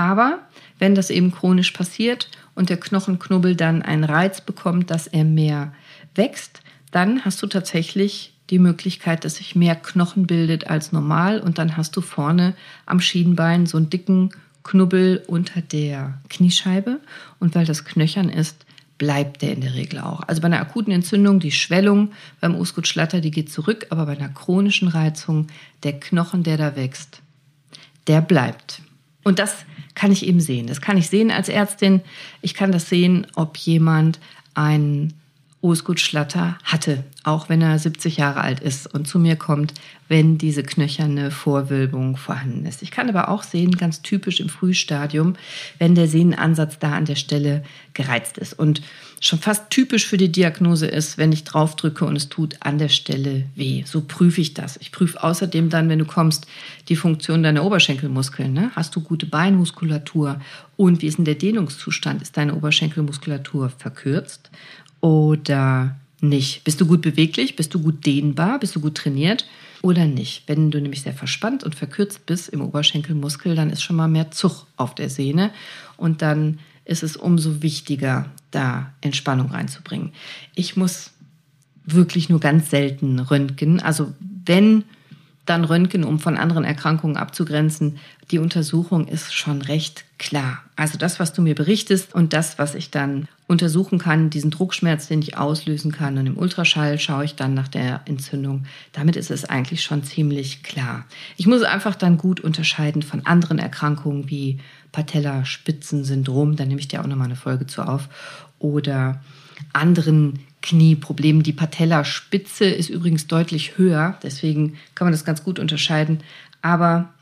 Aber 0.00 0.38
wenn 0.78 0.94
das 0.94 1.10
eben 1.10 1.30
chronisch 1.30 1.72
passiert 1.72 2.30
und 2.54 2.70
der 2.70 2.80
Knochenknubbel 2.80 3.54
dann 3.54 3.82
einen 3.82 4.04
Reiz 4.04 4.40
bekommt, 4.40 4.90
dass 4.90 5.06
er 5.06 5.24
mehr 5.24 5.74
wächst, 6.14 6.62
dann 6.90 7.22
hast 7.26 7.42
du 7.42 7.46
tatsächlich 7.46 8.32
die 8.48 8.58
Möglichkeit, 8.58 9.26
dass 9.26 9.36
sich 9.36 9.54
mehr 9.54 9.76
Knochen 9.76 10.26
bildet 10.26 10.68
als 10.68 10.90
normal 10.92 11.38
und 11.38 11.58
dann 11.58 11.76
hast 11.76 11.94
du 11.96 12.00
vorne 12.00 12.54
am 12.86 13.02
Schienbein 13.02 13.66
so 13.66 13.76
einen 13.76 13.90
dicken 13.90 14.30
Knubbel 14.64 15.22
unter 15.26 15.60
der 15.60 16.18
Kniescheibe 16.30 17.00
und 17.38 17.54
weil 17.54 17.66
das 17.66 17.84
knöchern 17.84 18.30
ist, 18.30 18.64
bleibt 18.96 19.42
der 19.42 19.52
in 19.52 19.60
der 19.60 19.74
Regel 19.74 19.98
auch. 19.98 20.22
Also 20.22 20.40
bei 20.40 20.46
einer 20.46 20.60
akuten 20.60 20.94
Entzündung, 20.94 21.40
die 21.40 21.52
Schwellung 21.52 22.12
beim 22.40 22.54
Osgutschlatter, 22.54 23.20
die 23.20 23.30
geht 23.30 23.52
zurück, 23.52 23.86
aber 23.90 24.06
bei 24.06 24.16
einer 24.16 24.30
chronischen 24.30 24.88
Reizung, 24.88 25.48
der 25.82 26.00
Knochen, 26.00 26.42
der 26.42 26.56
da 26.56 26.74
wächst, 26.74 27.20
der 28.06 28.22
bleibt. 28.22 28.80
Und 29.24 29.38
das 29.38 29.66
kann 29.94 30.12
ich 30.12 30.26
eben 30.26 30.40
sehen. 30.40 30.66
Das 30.66 30.80
kann 30.80 30.96
ich 30.96 31.08
sehen 31.08 31.30
als 31.30 31.48
Ärztin. 31.48 32.00
Ich 32.42 32.54
kann 32.54 32.72
das 32.72 32.88
sehen, 32.88 33.26
ob 33.34 33.56
jemand 33.56 34.18
einen 34.54 35.14
Osgut 35.62 36.00
Schlatter 36.00 36.56
hatte, 36.64 37.04
auch 37.22 37.48
wenn 37.48 37.60
er 37.60 37.78
70 37.78 38.16
Jahre 38.16 38.40
alt 38.40 38.60
ist 38.60 38.92
und 38.92 39.06
zu 39.06 39.18
mir 39.18 39.36
kommt, 39.36 39.74
wenn 40.08 40.38
diese 40.38 40.62
knöcherne 40.62 41.30
Vorwölbung 41.30 42.16
vorhanden 42.16 42.64
ist. 42.66 42.82
Ich 42.82 42.90
kann 42.90 43.08
aber 43.08 43.28
auch 43.28 43.42
sehen, 43.42 43.76
ganz 43.76 44.02
typisch 44.02 44.40
im 44.40 44.48
Frühstadium, 44.48 45.34
wenn 45.78 45.94
der 45.94 46.08
Sehnenansatz 46.08 46.78
da 46.78 46.94
an 46.94 47.04
der 47.04 47.14
Stelle 47.14 47.62
gereizt 47.92 48.38
ist 48.38 48.58
und 48.58 48.82
schon 49.20 49.38
fast 49.38 49.68
typisch 49.68 50.06
für 50.06 50.16
die 50.16 50.32
Diagnose 50.32 50.86
ist, 50.86 51.18
wenn 51.18 51.30
ich 51.30 51.44
draufdrücke 51.44 52.06
und 52.06 52.16
es 52.16 52.30
tut 52.30 52.56
an 52.60 52.78
der 52.78 52.88
Stelle 52.88 53.44
weh. 53.54 53.84
So 53.86 54.00
prüfe 54.00 54.40
ich 54.40 54.54
das. 54.54 54.78
Ich 54.78 54.92
prüfe 54.92 55.22
außerdem 55.22 55.68
dann, 55.68 55.90
wenn 55.90 55.98
du 55.98 56.06
kommst, 56.06 56.46
die 56.88 56.96
Funktion 56.96 57.42
deiner 57.42 57.64
Oberschenkelmuskeln. 57.64 58.52
Ne? 58.52 58.70
Hast 58.74 58.96
du 58.96 59.02
gute 59.02 59.26
Beinmuskulatur 59.26 60.40
und 60.76 61.02
wie 61.02 61.06
ist 61.06 61.18
denn 61.18 61.26
der 61.26 61.34
Dehnungszustand? 61.34 62.22
Ist 62.22 62.38
deine 62.38 62.54
Oberschenkelmuskulatur 62.54 63.68
verkürzt? 63.68 64.50
Oder 65.00 65.96
nicht? 66.20 66.64
Bist 66.64 66.80
du 66.80 66.86
gut 66.86 67.02
beweglich? 67.02 67.56
Bist 67.56 67.74
du 67.74 67.80
gut 67.80 68.04
dehnbar? 68.04 68.58
Bist 68.58 68.76
du 68.76 68.80
gut 68.80 68.96
trainiert? 68.96 69.46
Oder 69.82 70.06
nicht? 70.06 70.42
Wenn 70.46 70.70
du 70.70 70.80
nämlich 70.80 71.02
sehr 71.02 71.14
verspannt 71.14 71.64
und 71.64 71.74
verkürzt 71.74 72.26
bist 72.26 72.50
im 72.50 72.60
Oberschenkelmuskel, 72.60 73.54
dann 73.54 73.70
ist 73.70 73.82
schon 73.82 73.96
mal 73.96 74.08
mehr 74.08 74.30
Zug 74.30 74.66
auf 74.76 74.94
der 74.94 75.08
Sehne 75.08 75.50
und 75.96 76.20
dann 76.22 76.58
ist 76.84 77.02
es 77.02 77.16
umso 77.16 77.62
wichtiger, 77.62 78.26
da 78.50 78.92
Entspannung 79.00 79.52
reinzubringen. 79.52 80.12
Ich 80.54 80.76
muss 80.76 81.12
wirklich 81.84 82.28
nur 82.28 82.40
ganz 82.40 82.70
selten 82.70 83.18
röntgen. 83.18 83.80
Also 83.80 84.12
wenn 84.44 84.84
dann 85.50 85.64
Röntgen, 85.64 86.04
um 86.04 86.20
von 86.20 86.36
anderen 86.36 86.62
Erkrankungen 86.62 87.16
abzugrenzen. 87.16 87.98
Die 88.30 88.38
Untersuchung 88.38 89.08
ist 89.08 89.34
schon 89.34 89.62
recht 89.62 90.04
klar. 90.16 90.62
Also 90.76 90.96
das, 90.96 91.18
was 91.18 91.32
du 91.32 91.42
mir 91.42 91.56
berichtest 91.56 92.14
und 92.14 92.32
das, 92.32 92.58
was 92.58 92.76
ich 92.76 92.92
dann 92.92 93.26
untersuchen 93.48 93.98
kann, 93.98 94.30
diesen 94.30 94.52
Druckschmerz, 94.52 95.08
den 95.08 95.22
ich 95.22 95.36
auslösen 95.36 95.90
kann. 95.90 96.16
Und 96.18 96.26
im 96.26 96.38
Ultraschall 96.38 97.00
schaue 97.00 97.24
ich 97.24 97.34
dann 97.34 97.52
nach 97.52 97.66
der 97.66 98.02
Entzündung. 98.04 98.64
Damit 98.92 99.16
ist 99.16 99.32
es 99.32 99.44
eigentlich 99.44 99.82
schon 99.82 100.04
ziemlich 100.04 100.62
klar. 100.62 101.04
Ich 101.36 101.48
muss 101.48 101.62
einfach 101.62 101.96
dann 101.96 102.16
gut 102.16 102.38
unterscheiden 102.38 103.02
von 103.02 103.26
anderen 103.26 103.58
Erkrankungen 103.58 104.30
wie 104.30 104.60
Patella-Spitzensyndrom. 104.92 106.54
Da 106.54 106.64
nehme 106.64 106.78
ich 106.78 106.86
dir 106.86 107.00
auch 107.00 107.08
nochmal 107.08 107.26
eine 107.26 107.36
Folge 107.36 107.66
zu 107.66 107.82
auf. 107.82 108.08
Oder 108.60 109.20
anderen 109.72 110.38
Knieproblemen. 110.62 111.42
Die 111.42 111.52
Patellaspitze 111.52 112.66
ist 112.66 112.90
übrigens 112.90 113.26
deutlich 113.26 113.78
höher, 113.78 114.18
deswegen 114.22 114.76
kann 114.94 115.06
man 115.06 115.12
das 115.12 115.24
ganz 115.24 115.42
gut 115.42 115.58
unterscheiden. 115.58 116.18
Aber 116.62 117.12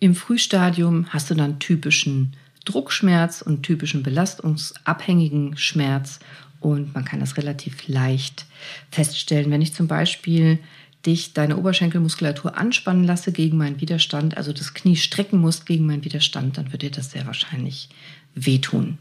im 0.00 0.14
Frühstadium 0.14 1.06
hast 1.10 1.30
du 1.30 1.34
dann 1.34 1.60
typischen 1.60 2.36
Druckschmerz 2.64 3.42
und 3.42 3.62
typischen 3.62 4.02
belastungsabhängigen 4.02 5.56
Schmerz 5.56 6.20
und 6.60 6.94
man 6.94 7.04
kann 7.04 7.20
das 7.20 7.36
relativ 7.36 7.86
leicht 7.88 8.46
feststellen. 8.90 9.50
Wenn 9.50 9.62
ich 9.62 9.74
zum 9.74 9.86
Beispiel 9.86 10.58
dich 11.04 11.34
deine 11.34 11.58
Oberschenkelmuskulatur 11.58 12.56
anspannen 12.56 13.04
lasse 13.04 13.32
gegen 13.32 13.58
meinen 13.58 13.80
Widerstand, 13.80 14.36
also 14.36 14.52
das 14.52 14.72
Knie 14.72 14.96
strecken 14.96 15.38
musst 15.38 15.66
gegen 15.66 15.86
meinen 15.86 16.04
Widerstand, 16.04 16.56
dann 16.56 16.72
wird 16.72 16.82
dir 16.82 16.90
das 16.90 17.10
sehr 17.10 17.26
wahrscheinlich 17.26 17.90
wehtun. 18.34 18.98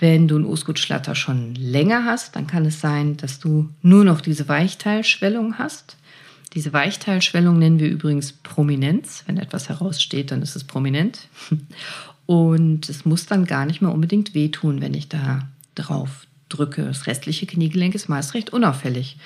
Wenn 0.00 0.28
du 0.28 0.36
einen 0.36 0.44
Osgutschlatter 0.44 1.14
schon 1.14 1.54
länger 1.54 2.04
hast, 2.04 2.36
dann 2.36 2.46
kann 2.46 2.64
es 2.66 2.80
sein, 2.80 3.16
dass 3.16 3.38
du 3.40 3.68
nur 3.82 4.04
noch 4.04 4.20
diese 4.20 4.48
Weichteilschwellung 4.48 5.58
hast. 5.58 5.96
Diese 6.54 6.72
Weichteilschwellung 6.72 7.58
nennen 7.58 7.78
wir 7.78 7.88
übrigens 7.88 8.32
Prominenz. 8.32 9.24
Wenn 9.26 9.38
etwas 9.38 9.68
heraussteht, 9.68 10.30
dann 10.30 10.42
ist 10.42 10.56
es 10.56 10.64
prominent. 10.64 11.28
Und 12.26 12.88
es 12.88 13.04
muss 13.04 13.26
dann 13.26 13.44
gar 13.46 13.66
nicht 13.66 13.80
mehr 13.80 13.92
unbedingt 13.92 14.34
wehtun, 14.34 14.80
wenn 14.80 14.94
ich 14.94 15.08
da 15.08 15.48
drauf 15.74 16.26
drücke. 16.48 16.84
Das 16.84 17.06
restliche 17.06 17.46
Kniegelenk 17.46 17.94
ist 17.94 18.08
meist 18.08 18.34
recht 18.34 18.50
unauffällig 18.50 19.16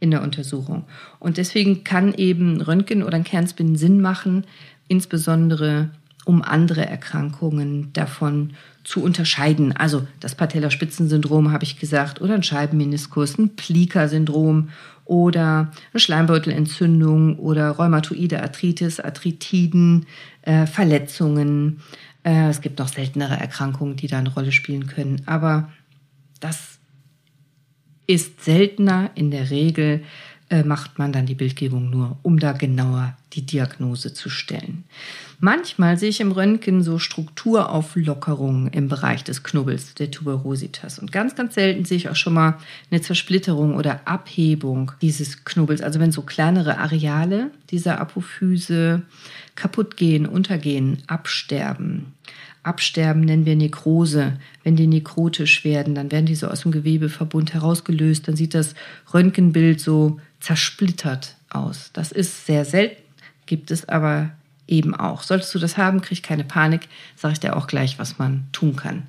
in 0.00 0.10
der 0.10 0.22
Untersuchung. 0.22 0.84
Und 1.18 1.36
deswegen 1.36 1.84
kann 1.84 2.14
eben 2.14 2.60
Röntgen 2.60 3.02
oder 3.02 3.16
ein 3.16 3.24
Kernspin 3.24 3.76
Sinn 3.76 4.00
machen, 4.00 4.44
insbesondere 4.88 5.90
um 6.24 6.42
andere 6.42 6.86
Erkrankungen 6.86 7.92
davon 7.92 8.54
zu 8.84 9.02
unterscheiden. 9.02 9.72
Also 9.72 10.06
das 10.20 10.34
Patellaspitzensyndrom 10.34 11.52
habe 11.52 11.64
ich 11.64 11.78
gesagt 11.78 12.20
oder 12.20 12.34
ein 12.34 12.42
Scheibenmeniskus, 12.42 13.38
ein 13.38 13.56
Plika-Syndrom 13.56 14.70
oder 15.04 15.72
eine 15.92 16.00
Schleimbeutelentzündung 16.00 17.38
oder 17.38 17.70
rheumatoide 17.70 18.42
Arthritis, 18.42 19.00
Arthritiden, 19.00 20.06
äh, 20.42 20.66
Verletzungen. 20.66 21.80
Äh, 22.24 22.48
es 22.48 22.60
gibt 22.60 22.78
noch 22.78 22.88
seltenere 22.88 23.34
Erkrankungen, 23.34 23.96
die 23.96 24.06
da 24.06 24.18
eine 24.18 24.32
Rolle 24.32 24.52
spielen 24.52 24.86
können. 24.86 25.22
Aber 25.26 25.70
das 26.40 26.78
ist 28.06 28.44
seltener 28.44 29.10
in 29.14 29.30
der 29.30 29.50
Regel 29.50 30.02
macht 30.64 30.98
man 30.98 31.12
dann 31.12 31.26
die 31.26 31.34
Bildgebung 31.34 31.90
nur, 31.90 32.18
um 32.22 32.38
da 32.38 32.52
genauer 32.52 33.16
die 33.32 33.46
Diagnose 33.46 34.12
zu 34.12 34.28
stellen. 34.28 34.84
Manchmal 35.40 35.98
sehe 35.98 36.10
ich 36.10 36.20
im 36.20 36.32
Röntgen 36.32 36.82
so 36.82 36.98
Strukturauflockerungen 36.98 38.68
im 38.68 38.88
Bereich 38.88 39.24
des 39.24 39.42
Knubbels, 39.42 39.94
der 39.94 40.10
Tuberositas. 40.10 40.98
Und 40.98 41.10
ganz, 41.10 41.34
ganz 41.34 41.54
selten 41.54 41.84
sehe 41.84 41.96
ich 41.96 42.08
auch 42.10 42.16
schon 42.16 42.34
mal 42.34 42.58
eine 42.90 43.00
Zersplitterung 43.00 43.74
oder 43.74 44.06
Abhebung 44.06 44.92
dieses 45.00 45.44
Knubbels. 45.44 45.80
Also 45.80 45.98
wenn 45.98 46.12
so 46.12 46.22
kleinere 46.22 46.78
Areale 46.78 47.50
dieser 47.70 48.00
Apophyse 48.00 49.02
kaputt 49.54 49.96
gehen, 49.96 50.26
untergehen, 50.26 51.02
absterben. 51.06 52.12
Absterben 52.62 53.22
nennen 53.22 53.44
wir 53.44 53.56
Nekrose. 53.56 54.38
Wenn 54.62 54.76
die 54.76 54.86
nekrotisch 54.86 55.64
werden, 55.64 55.96
dann 55.96 56.12
werden 56.12 56.26
die 56.26 56.36
so 56.36 56.46
aus 56.46 56.60
dem 56.62 56.70
Gewebeverbund 56.70 57.54
herausgelöst. 57.54 58.28
Dann 58.28 58.36
sieht 58.36 58.54
das 58.54 58.74
Röntgenbild 59.12 59.80
so 59.80 60.20
zersplittert 60.42 61.36
aus. 61.50 61.90
Das 61.92 62.12
ist 62.12 62.46
sehr 62.46 62.64
selten, 62.64 63.02
gibt 63.46 63.70
es 63.70 63.88
aber 63.88 64.30
eben 64.66 64.94
auch. 64.94 65.22
Solltest 65.22 65.54
du 65.54 65.58
das 65.58 65.76
haben, 65.76 66.00
krieg 66.00 66.22
keine 66.22 66.44
Panik, 66.44 66.88
sage 67.16 67.32
ich 67.34 67.40
dir 67.40 67.56
auch 67.56 67.66
gleich, 67.66 67.98
was 67.98 68.18
man 68.18 68.46
tun 68.52 68.76
kann. 68.76 69.04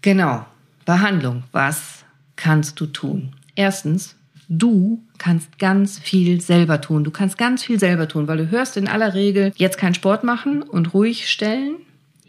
Genau, 0.00 0.44
Behandlung. 0.84 1.44
Was 1.52 2.04
kannst 2.36 2.80
du 2.80 2.86
tun? 2.86 3.34
Erstens, 3.54 4.16
du 4.48 5.02
kannst 5.18 5.58
ganz 5.58 5.98
viel 5.98 6.40
selber 6.40 6.80
tun. 6.80 7.04
Du 7.04 7.10
kannst 7.10 7.38
ganz 7.38 7.62
viel 7.62 7.78
selber 7.78 8.08
tun, 8.08 8.26
weil 8.26 8.38
du 8.38 8.50
hörst 8.50 8.76
in 8.76 8.88
aller 8.88 9.14
Regel 9.14 9.52
jetzt 9.56 9.78
keinen 9.78 9.94
Sport 9.94 10.24
machen 10.24 10.62
und 10.62 10.94
ruhig 10.94 11.30
stellen. 11.30 11.76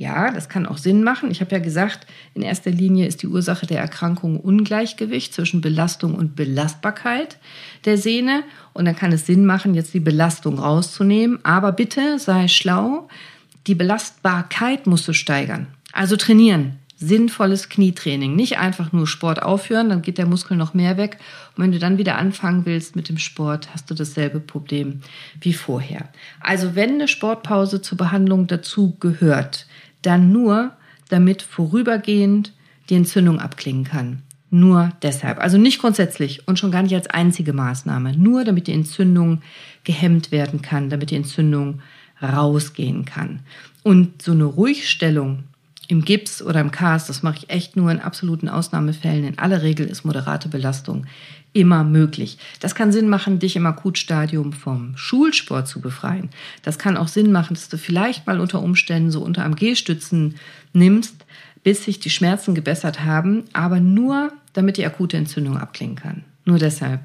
Ja, 0.03 0.31
das 0.31 0.50
kann 0.50 0.65
auch 0.65 0.77
Sinn 0.77 1.01
machen. 1.01 1.31
Ich 1.31 1.39
habe 1.39 1.51
ja 1.51 1.60
gesagt, 1.60 2.07
in 2.33 2.41
erster 2.41 2.72
Linie 2.72 3.07
ist 3.07 3.22
die 3.22 3.27
Ursache 3.27 3.65
der 3.65 3.79
Erkrankung 3.79 4.38
Ungleichgewicht 4.38 5.33
zwischen 5.33 5.62
Belastung 5.62 6.15
und 6.15 6.36
Belastbarkeit 6.36 7.38
der 7.86 7.98
Sehne. 7.98 8.43
Und 8.74 8.83
dann 8.83 8.98
kann 8.98 9.13
es 9.13 9.25
Sinn 9.25 9.45
machen, 9.45 9.75
jetzt 9.75 9.93
die 9.93 10.01
Belastung 10.01 10.60
rauszunehmen. 10.60 11.39
Aber 11.43 11.72
bitte 11.72 12.19
sei 12.19 12.50
schlau, 12.50 13.07
die 13.65 13.75
Belastbarkeit 13.75 14.88
musst 14.88 15.07
du 15.07 15.13
steigern. 15.13 15.67
Also 15.93 16.17
trainieren 16.17 16.79
sinnvolles 17.07 17.69
Knietraining. 17.69 18.36
Nicht 18.36 18.57
einfach 18.57 18.91
nur 18.91 19.07
Sport 19.07 19.41
aufhören, 19.41 19.89
dann 19.89 20.01
geht 20.01 20.17
der 20.17 20.25
Muskel 20.25 20.57
noch 20.57 20.74
mehr 20.74 20.98
weg. 20.98 21.17
Und 21.55 21.63
wenn 21.63 21.72
du 21.72 21.79
dann 21.79 21.98
wieder 21.98 22.17
anfangen 22.17 22.65
willst 22.65 22.95
mit 22.95 23.10
dem 23.10 23.17
Sport, 23.17 23.69
hast 23.74 23.89
du 23.89 23.93
dasselbe 23.93 24.39
Problem 24.39 25.01
wie 25.39 25.53
vorher. 25.53 26.10
Also 26.39 26.75
wenn 26.75 26.93
eine 26.93 27.07
Sportpause 27.07 27.81
zur 27.81 27.98
Behandlung 27.98 28.48
dazu 28.48 28.95
gehört, 29.00 29.67
dann 30.03 30.31
nur, 30.31 30.72
damit 31.10 31.41
vorübergehend 31.41 32.53
die 32.89 32.95
Entzündung 32.95 33.39
abklingen 33.39 33.83
kann. 33.83 34.22
Nur 34.50 34.91
deshalb. 35.01 35.39
Also 35.39 35.57
nicht 35.57 35.79
grundsätzlich 35.79 36.48
und 36.48 36.60
schon 36.60 36.72
gar 36.72 36.83
nicht 36.83 36.93
als 36.93 37.07
einzige 37.07 37.53
Maßnahme. 37.53 38.15
Nur 38.15 38.43
damit 38.43 38.67
die 38.67 38.74
Entzündung 38.74 39.41
gehemmt 39.83 40.31
werden 40.31 40.62
kann, 40.62 40.91
damit 40.91 41.10
die 41.10 41.15
Entzündung 41.15 41.81
rausgehen 42.22 43.05
kann. 43.05 43.39
Und 43.81 44.22
so 44.22 44.31
eine 44.31 44.45
Ruhigstellung 44.45 45.45
im 45.88 46.06
Gips 46.06 46.42
oder 46.42 46.62
im 46.62 46.72
Cast, 46.72 47.10
das 47.10 47.24
mache 47.24 47.40
ich 47.40 47.50
echt 47.50 47.75
nur 47.75 47.92
in 47.92 48.00
absoluten 48.00 48.50
Ausnahmefällen. 48.50 49.25
In 49.25 49.40
aller 49.40 49.62
Regel 49.62 49.88
ist 49.88 50.06
moderate 50.06 50.48
Belastung 50.48 51.06
immer 51.52 51.84
möglich. 51.84 52.38
Das 52.60 52.74
kann 52.74 52.92
Sinn 52.92 53.10
machen, 53.10 53.40
dich 53.40 53.56
im 53.56 53.66
Akutstadium 53.66 54.54
vom 54.54 54.98
Schulsport 54.98 55.68
zu 55.68 55.82
befreien. 55.82 56.30
Das 56.63 56.80
kann 56.80 56.98
auch 56.98 57.08
Sinn 57.08 57.32
machen, 57.32 57.54
dass 57.54 57.70
du 57.70 57.78
vielleicht 57.78 58.25
mal 58.25 58.40
unter 58.40 58.62
Umständen 58.62 59.12
so 59.12 59.22
unter 59.22 59.46
AMG-Stützen 59.46 60.36
nimmst, 60.74 61.25
bis 61.63 61.84
sich 61.84 62.00
die 62.00 62.10
Schmerzen 62.10 62.56
gebessert 62.56 63.04
haben, 63.04 63.44
aber 63.54 63.80
nur, 63.80 64.34
damit 64.54 64.78
die 64.78 64.86
akute 64.86 65.18
Entzündung 65.18 65.58
abklingen 65.58 65.96
kann. 65.96 66.24
Nur 66.46 66.60
deshalb 66.60 67.02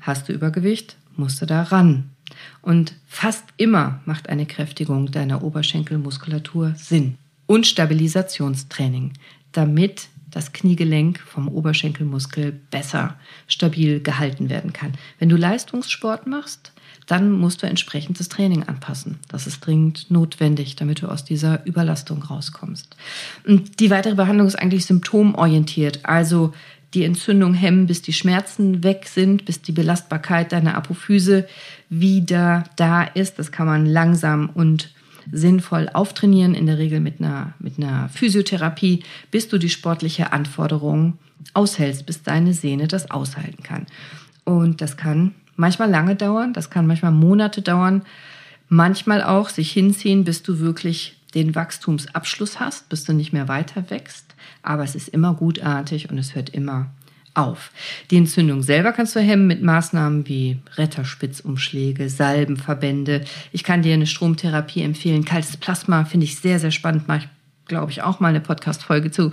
hast 0.00 0.28
du 0.28 0.32
Übergewicht, 0.32 0.96
musst 1.16 1.40
du 1.40 1.46
da 1.46 1.62
ran. 1.62 2.10
Und 2.62 2.94
fast 3.06 3.44
immer 3.56 4.00
macht 4.06 4.28
eine 4.28 4.46
Kräftigung 4.46 5.10
deiner 5.12 5.42
Oberschenkelmuskulatur 5.42 6.74
Sinn 6.76 7.16
und 7.46 7.66
Stabilisationstraining, 7.66 9.12
damit 9.52 10.08
das 10.30 10.52
Kniegelenk 10.52 11.20
vom 11.20 11.48
Oberschenkelmuskel 11.48 12.52
besser 12.70 13.16
stabil 13.46 14.00
gehalten 14.00 14.50
werden 14.50 14.72
kann. 14.72 14.92
Wenn 15.18 15.28
du 15.28 15.36
Leistungssport 15.36 16.26
machst, 16.26 16.72
dann 17.06 17.30
musst 17.32 17.62
du 17.62 17.66
entsprechend 17.66 18.18
das 18.18 18.28
Training 18.28 18.64
anpassen. 18.64 19.18
Das 19.28 19.46
ist 19.46 19.60
dringend 19.60 20.10
notwendig, 20.10 20.74
damit 20.76 21.02
du 21.02 21.08
aus 21.08 21.24
dieser 21.24 21.64
Überlastung 21.66 22.22
rauskommst. 22.22 22.96
Und 23.46 23.78
die 23.80 23.90
weitere 23.90 24.14
Behandlung 24.14 24.46
ist 24.46 24.58
eigentlich 24.58 24.86
symptomorientiert, 24.86 26.00
also 26.04 26.52
die 26.94 27.04
Entzündung 27.04 27.54
hemmen, 27.54 27.86
bis 27.86 28.02
die 28.02 28.12
Schmerzen 28.12 28.84
weg 28.84 29.06
sind, 29.06 29.44
bis 29.44 29.60
die 29.62 29.72
Belastbarkeit 29.72 30.52
deiner 30.52 30.76
Apophyse 30.76 31.46
wieder 31.90 32.64
da 32.76 33.02
ist. 33.02 33.38
Das 33.38 33.52
kann 33.52 33.66
man 33.66 33.84
langsam 33.84 34.48
und 34.54 34.93
sinnvoll 35.30 35.88
auftrainieren, 35.92 36.54
in 36.54 36.66
der 36.66 36.78
Regel 36.78 37.00
mit 37.00 37.20
einer, 37.20 37.54
mit 37.58 37.78
einer 37.78 38.08
Physiotherapie, 38.08 39.02
bis 39.30 39.48
du 39.48 39.58
die 39.58 39.70
sportliche 39.70 40.32
Anforderung 40.32 41.18
aushältst, 41.52 42.06
bis 42.06 42.22
deine 42.22 42.52
Sehne 42.52 42.88
das 42.88 43.10
aushalten 43.10 43.62
kann. 43.62 43.86
Und 44.44 44.80
das 44.80 44.96
kann 44.96 45.34
manchmal 45.56 45.90
lange 45.90 46.16
dauern, 46.16 46.52
das 46.52 46.70
kann 46.70 46.86
manchmal 46.86 47.12
Monate 47.12 47.62
dauern, 47.62 48.02
manchmal 48.68 49.22
auch 49.22 49.48
sich 49.48 49.72
hinziehen, 49.72 50.24
bis 50.24 50.42
du 50.42 50.58
wirklich 50.58 51.16
den 51.34 51.54
Wachstumsabschluss 51.54 52.60
hast, 52.60 52.88
bis 52.88 53.04
du 53.04 53.12
nicht 53.12 53.32
mehr 53.32 53.48
weiter 53.48 53.90
wächst. 53.90 54.34
Aber 54.62 54.84
es 54.84 54.94
ist 54.94 55.08
immer 55.08 55.34
gutartig 55.34 56.10
und 56.10 56.18
es 56.18 56.34
hört 56.34 56.50
immer 56.50 56.90
auf. 57.34 57.70
Die 58.10 58.16
Entzündung 58.16 58.62
selber 58.62 58.92
kannst 58.92 59.14
du 59.16 59.20
hemmen 59.20 59.46
mit 59.46 59.62
Maßnahmen 59.62 60.26
wie 60.28 60.58
Retterspitzumschläge, 60.76 62.08
Salbenverbände. 62.08 63.24
Ich 63.52 63.64
kann 63.64 63.82
dir 63.82 63.94
eine 63.94 64.06
Stromtherapie 64.06 64.82
empfehlen. 64.82 65.24
Kaltes 65.24 65.56
Plasma 65.56 66.04
finde 66.04 66.24
ich 66.24 66.36
sehr, 66.36 66.58
sehr 66.58 66.70
spannend. 66.70 67.08
Mache 67.08 67.18
ich, 67.18 67.28
glaube 67.68 67.90
ich, 67.90 68.02
auch 68.02 68.20
mal 68.20 68.28
eine 68.28 68.40
Podcast-Folge 68.40 69.10
zu. 69.10 69.32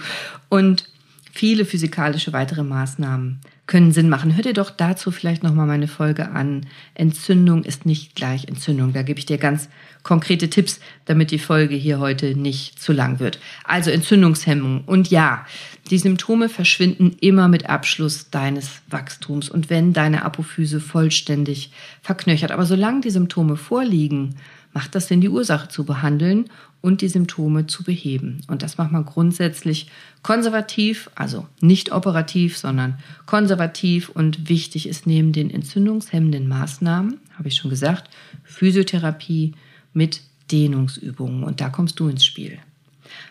Und 0.49 0.87
viele 1.31 1.65
physikalische 1.65 2.33
weitere 2.33 2.63
Maßnahmen 2.63 3.39
können 3.71 3.93
Sinn 3.93 4.09
machen. 4.09 4.35
Hör 4.35 4.43
dir 4.43 4.51
doch 4.51 4.69
dazu 4.69 5.11
vielleicht 5.11 5.43
nochmal 5.43 5.65
meine 5.65 5.87
Folge 5.87 6.31
an. 6.31 6.65
Entzündung 6.93 7.63
ist 7.63 7.85
nicht 7.85 8.15
gleich 8.15 8.49
Entzündung. 8.49 8.91
Da 8.91 9.01
gebe 9.01 9.17
ich 9.17 9.25
dir 9.25 9.37
ganz 9.37 9.69
konkrete 10.03 10.49
Tipps, 10.49 10.81
damit 11.05 11.31
die 11.31 11.39
Folge 11.39 11.75
hier 11.75 11.97
heute 11.99 12.35
nicht 12.35 12.81
zu 12.81 12.91
lang 12.91 13.21
wird. 13.21 13.39
Also 13.63 13.89
Entzündungshemmung. 13.89 14.83
Und 14.85 15.09
ja, 15.09 15.45
die 15.89 15.99
Symptome 15.99 16.49
verschwinden 16.49 17.15
immer 17.21 17.47
mit 17.47 17.69
Abschluss 17.69 18.29
deines 18.29 18.81
Wachstums 18.89 19.47
und 19.47 19.69
wenn 19.69 19.93
deine 19.93 20.25
Apophyse 20.25 20.81
vollständig 20.81 21.71
verknöchert. 22.01 22.51
Aber 22.51 22.65
solange 22.65 22.99
die 22.99 23.09
Symptome 23.09 23.55
vorliegen, 23.55 24.35
macht 24.73 24.95
das 24.95 25.07
Sinn, 25.07 25.21
die 25.21 25.29
Ursache 25.29 25.69
zu 25.69 25.85
behandeln 25.85 26.49
und 26.81 27.01
die 27.01 27.07
Symptome 27.07 27.67
zu 27.67 27.83
beheben. 27.83 28.41
Und 28.47 28.63
das 28.63 28.77
macht 28.77 28.91
man 28.91 29.05
grundsätzlich 29.05 29.87
konservativ, 30.23 31.09
also 31.15 31.47
nicht 31.61 31.91
operativ, 31.91 32.57
sondern 32.57 32.97
konservativ. 33.25 34.09
Und 34.09 34.49
wichtig 34.49 34.87
ist 34.87 35.05
neben 35.05 35.31
den 35.31 35.51
entzündungshemmenden 35.51 36.47
Maßnahmen, 36.47 37.19
habe 37.37 37.47
ich 37.47 37.55
schon 37.55 37.69
gesagt, 37.69 38.09
Physiotherapie 38.43 39.53
mit 39.93 40.21
Dehnungsübungen. 40.51 41.43
Und 41.43 41.61
da 41.61 41.69
kommst 41.69 41.99
du 41.99 42.07
ins 42.07 42.25
Spiel. 42.25 42.57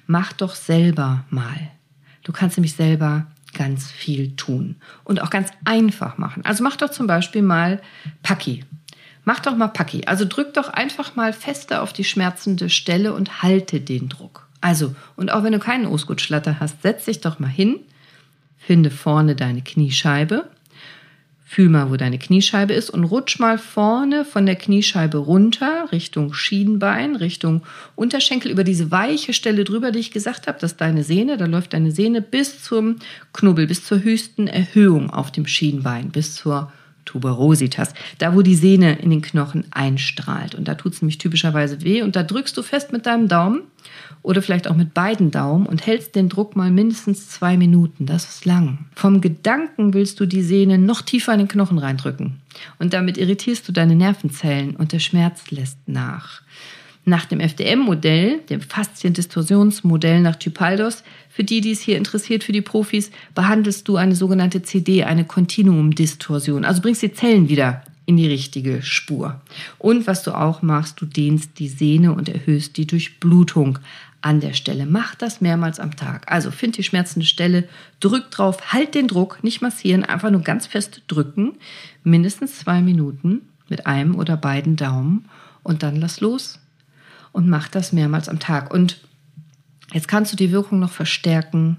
Mach 0.07 0.33
doch 0.33 0.55
selber 0.55 1.25
mal. 1.31 1.71
Du 2.23 2.33
kannst 2.33 2.57
nämlich 2.57 2.75
selber 2.75 3.27
ganz 3.53 3.91
viel 3.91 4.37
tun 4.37 4.77
und 5.05 5.21
auch 5.21 5.31
ganz 5.31 5.51
einfach 5.65 6.19
machen. 6.19 6.45
Also 6.45 6.63
mach 6.63 6.77
doch 6.77 6.91
zum 6.91 7.07
Beispiel 7.07 7.43
mal 7.43 7.81
Paki. 8.23 8.65
Mach 9.31 9.39
doch 9.39 9.55
mal 9.55 9.69
Paki. 9.69 10.03
Also 10.07 10.25
drück 10.25 10.55
doch 10.55 10.71
einfach 10.71 11.15
mal 11.15 11.33
fester 11.33 11.83
auf 11.83 11.93
die 11.93 12.03
schmerzende 12.03 12.69
Stelle 12.69 13.15
und 13.15 13.45
halte 13.45 13.81
den 13.81 14.09
Druck. 14.09 14.49
Also, 14.61 14.97
und 15.15 15.31
auch 15.31 15.45
wenn 15.45 15.53
du 15.53 15.61
keinen 15.61 15.87
Osgutschlatter 15.87 16.59
hast, 16.59 16.83
setz 16.83 17.05
dich 17.05 17.21
doch 17.21 17.39
mal 17.39 17.47
hin, 17.47 17.79
finde 18.59 18.91
vorne 18.91 19.37
deine 19.37 19.63
Kniescheibe, 19.63 20.51
fühl 21.45 21.69
mal, 21.69 21.93
wo 21.93 21.97
deine 21.97 22.19
Kniescheibe 22.19 22.73
ist 22.73 22.91
und 22.91 23.05
rutsch 23.05 23.39
mal 23.39 23.57
vorne 23.57 24.25
von 24.25 24.47
der 24.47 24.57
Kniescheibe 24.57 25.19
runter 25.19 25.93
Richtung 25.93 26.35
Schienbein, 26.35 27.15
Richtung 27.15 27.63
Unterschenkel 27.95 28.51
über 28.51 28.65
diese 28.65 28.91
weiche 28.91 29.33
Stelle 29.33 29.63
drüber, 29.63 29.93
die 29.93 30.01
ich 30.01 30.11
gesagt 30.11 30.49
habe, 30.49 30.59
dass 30.59 30.77
deine 30.77 31.05
Sehne, 31.05 31.37
da 31.37 31.47
läuft 31.47 31.73
deine 31.73 31.93
Sehne 31.93 32.21
bis 32.21 32.65
zum 32.65 32.97
Knubbel, 33.33 33.69
bis 33.69 33.85
zur 33.85 34.03
höchsten 34.03 34.49
Erhöhung 34.49 35.09
auf 35.11 35.31
dem 35.31 35.47
Schienbein, 35.47 36.09
bis 36.09 36.35
zur 36.35 36.73
Tuberositas, 37.11 37.93
da 38.19 38.37
wo 38.37 38.43
die 38.43 38.55
Sehne 38.55 38.99
in 39.01 39.11
den 39.11 39.21
Knochen 39.21 39.65
einstrahlt. 39.73 40.55
Und 40.55 40.69
da 40.69 40.77
tut 40.77 40.93
es 40.93 41.03
nämlich 41.03 41.19
typischerweise 41.19 41.83
weh. 41.83 42.03
Und 42.03 42.15
da 42.15 42.23
drückst 42.23 42.57
du 42.57 42.63
fest 42.63 42.93
mit 42.93 43.07
deinem 43.07 43.27
Daumen 43.27 43.63
oder 44.23 44.43
vielleicht 44.43 44.69
auch 44.69 44.77
mit 44.77 44.95
beiden 44.95 45.33
Daumen 45.33 45.67
und 45.67 45.87
hältst 45.87 46.15
den 46.15 46.29
Druck 46.29 46.55
mal 46.55 46.71
mindestens 46.71 47.29
zwei 47.29 47.57
Minuten. 47.57 48.07
Das 48.07 48.29
ist 48.29 48.45
lang. 48.45 48.87
Vom 48.95 49.21
Gedanken 49.21 49.93
willst 49.93 50.21
du 50.21 50.27
die 50.27 50.43
Sehne 50.43 50.79
noch 50.79 51.03
tiefer 51.03 51.33
in 51.33 51.41
den 51.41 51.49
Knochen 51.49 51.79
reindrücken. 51.79 52.39
Und 52.79 52.93
damit 52.95 53.19
irritierst 53.19 53.67
du 53.67 53.73
deine 53.73 53.97
Nervenzellen 53.97 54.77
und 54.77 54.93
der 54.93 55.01
Schmerz 55.01 55.51
lässt 55.51 55.79
nach. 55.87 56.43
Nach 57.11 57.25
dem 57.25 57.41
FDM-Modell, 57.41 58.39
dem 58.51 58.61
Fasziendistorsionsmodell 58.61 60.21
nach 60.21 60.37
Typaldos, 60.37 61.03
für 61.29 61.43
die, 61.43 61.61
die 61.61 61.73
es 61.73 61.81
hier 61.81 61.97
interessiert, 61.97 62.45
für 62.45 62.53
die 62.53 62.61
Profis, 62.61 63.11
behandelst 63.35 63.89
du 63.89 63.97
eine 63.97 64.15
sogenannte 64.15 64.63
CD, 64.63 65.03
eine 65.03 65.25
Kontinuumdistorsion. 65.25 66.65
Also 66.65 66.81
bringst 66.81 67.03
die 67.03 67.13
Zellen 67.13 67.49
wieder 67.49 67.83
in 68.07 68.17
die 68.17 68.29
richtige 68.29 68.83
Spur. 68.83 69.41
Und 69.79 70.07
was 70.07 70.23
du 70.23 70.31
auch 70.31 70.63
machst, 70.63 71.01
du 71.01 71.05
dehnst 71.05 71.59
die 71.59 71.69
Sehne 71.69 72.15
und 72.15 72.29
erhöhst 72.29 72.77
die 72.77 72.87
Durchblutung 72.87 73.81
an 74.21 74.39
der 74.39 74.53
Stelle. 74.53 74.87
Mach 74.87 75.17
das 75.17 75.41
mehrmals 75.41 75.81
am 75.81 75.97
Tag. 75.97 76.31
Also 76.31 76.53
find 76.53 76.77
die 76.77 76.85
schmerzende 76.85 77.27
Stelle, 77.27 77.69
drück 77.99 78.31
drauf, 78.31 78.73
halt 78.73 78.95
den 78.95 79.09
Druck, 79.09 79.43
nicht 79.43 79.63
massieren, 79.63 80.05
einfach 80.05 80.31
nur 80.31 80.43
ganz 80.43 80.69
fest 80.69 81.03
drücken, 81.09 81.55
mindestens 82.05 82.61
zwei 82.61 82.81
Minuten 82.81 83.41
mit 83.69 83.89
einem 83.89 84.15
oder 84.15 84.37
beiden 84.37 84.77
Daumen 84.77 85.25
und 85.65 85.83
dann 85.83 85.97
lass 85.97 86.21
los 86.21 86.61
und 87.33 87.49
mach 87.49 87.69
das 87.69 87.93
mehrmals 87.93 88.29
am 88.29 88.39
Tag. 88.39 88.73
Und 88.73 89.01
jetzt 89.93 90.09
kannst 90.09 90.33
du 90.33 90.37
die 90.37 90.53
Wirkung 90.53 90.79
noch 90.79 90.91
verstärken 90.91 91.79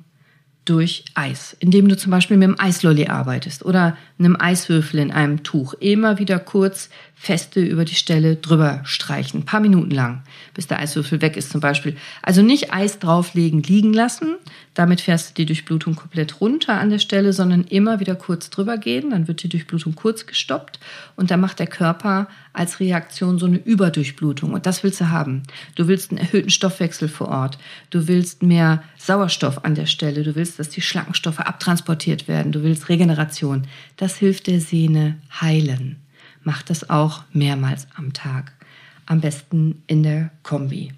durch 0.65 1.05
Eis, 1.15 1.55
indem 1.59 1.87
du 1.89 1.97
zum 1.97 2.11
Beispiel 2.11 2.37
mit 2.37 2.47
einem 2.47 2.59
Eislolly 2.59 3.07
arbeitest 3.07 3.65
oder 3.65 3.97
einem 4.23 4.37
Eiswürfel 4.39 4.99
in 4.99 5.11
einem 5.11 5.43
Tuch. 5.43 5.73
Immer 5.75 6.19
wieder 6.19 6.39
kurz 6.39 6.89
feste 7.21 7.59
über 7.59 7.85
die 7.85 7.93
Stelle 7.93 8.35
drüber 8.35 8.81
streichen, 8.83 9.41
ein 9.41 9.45
paar 9.45 9.59
Minuten 9.59 9.91
lang, 9.91 10.23
bis 10.55 10.65
der 10.65 10.79
Eiswürfel 10.79 11.21
weg 11.21 11.37
ist 11.37 11.51
zum 11.51 11.61
Beispiel. 11.61 11.95
Also 12.23 12.41
nicht 12.41 12.73
Eis 12.73 12.97
drauflegen, 12.97 13.61
liegen 13.61 13.93
lassen, 13.93 14.37
damit 14.73 15.01
fährst 15.01 15.29
du 15.29 15.33
die 15.35 15.45
Durchblutung 15.45 15.95
komplett 15.95 16.41
runter 16.41 16.79
an 16.79 16.89
der 16.89 16.97
Stelle, 16.97 17.31
sondern 17.31 17.65
immer 17.65 17.99
wieder 17.99 18.15
kurz 18.15 18.49
drüber 18.49 18.79
gehen, 18.79 19.11
dann 19.11 19.27
wird 19.27 19.43
die 19.43 19.49
Durchblutung 19.49 19.93
kurz 19.93 20.25
gestoppt 20.25 20.79
und 21.15 21.29
dann 21.29 21.39
macht 21.39 21.59
der 21.59 21.67
Körper 21.67 22.27
als 22.53 22.79
Reaktion 22.79 23.37
so 23.37 23.45
eine 23.45 23.57
Überdurchblutung 23.57 24.53
und 24.53 24.65
das 24.65 24.83
willst 24.83 24.99
du 24.99 25.09
haben. 25.09 25.43
Du 25.75 25.87
willst 25.87 26.09
einen 26.09 26.17
erhöhten 26.17 26.49
Stoffwechsel 26.49 27.07
vor 27.07 27.27
Ort, 27.27 27.59
du 27.91 28.07
willst 28.07 28.41
mehr 28.41 28.81
Sauerstoff 28.97 29.63
an 29.63 29.75
der 29.75 29.85
Stelle, 29.85 30.23
du 30.23 30.33
willst, 30.33 30.57
dass 30.57 30.69
die 30.69 30.81
Schlackenstoffe 30.81 31.39
abtransportiert 31.39 32.27
werden, 32.27 32.51
du 32.51 32.63
willst 32.63 32.89
Regeneration. 32.89 33.67
Das 33.95 34.10
hilft 34.17 34.47
der 34.47 34.61
Sehne 34.61 35.17
heilen. 35.39 35.97
Mach 36.43 36.63
das 36.63 36.89
auch 36.89 37.23
mehrmals 37.33 37.87
am 37.95 38.13
Tag. 38.13 38.53
Am 39.05 39.21
besten 39.21 39.83
in 39.87 40.03
der 40.03 40.31
Kombi. 40.43 40.93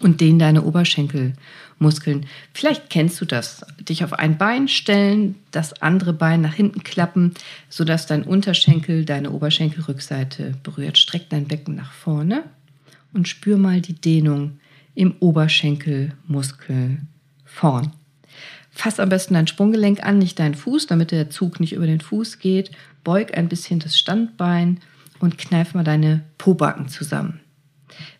Und 0.00 0.20
dehn 0.20 0.38
deine 0.38 0.62
Oberschenkelmuskeln. 0.62 2.26
Vielleicht 2.54 2.88
kennst 2.88 3.20
du 3.20 3.24
das. 3.24 3.64
Dich 3.80 4.04
auf 4.04 4.12
ein 4.12 4.38
Bein 4.38 4.68
stellen, 4.68 5.34
das 5.50 5.82
andere 5.82 6.12
Bein 6.12 6.40
nach 6.40 6.54
hinten 6.54 6.84
klappen, 6.84 7.34
sodass 7.68 8.06
dein 8.06 8.22
Unterschenkel 8.22 9.04
deine 9.04 9.32
Oberschenkelrückseite 9.32 10.54
berührt. 10.62 10.98
Streck 10.98 11.28
dein 11.30 11.48
Becken 11.48 11.74
nach 11.74 11.92
vorne 11.92 12.44
und 13.12 13.26
spür 13.26 13.58
mal 13.58 13.80
die 13.80 13.94
Dehnung 13.94 14.60
im 14.94 15.16
Oberschenkelmuskel 15.18 17.00
vorn. 17.44 17.92
Fass 18.78 19.00
am 19.00 19.08
besten 19.08 19.34
dein 19.34 19.48
Sprunggelenk 19.48 20.04
an, 20.04 20.18
nicht 20.18 20.38
deinen 20.38 20.54
Fuß, 20.54 20.86
damit 20.86 21.10
der 21.10 21.30
Zug 21.30 21.58
nicht 21.58 21.72
über 21.72 21.88
den 21.88 22.00
Fuß 22.00 22.38
geht. 22.38 22.70
Beug 23.02 23.36
ein 23.36 23.48
bisschen 23.48 23.80
das 23.80 23.98
Standbein 23.98 24.78
und 25.18 25.36
kneif 25.36 25.74
mal 25.74 25.82
deine 25.82 26.22
Pobacken 26.38 26.86
zusammen. 26.86 27.40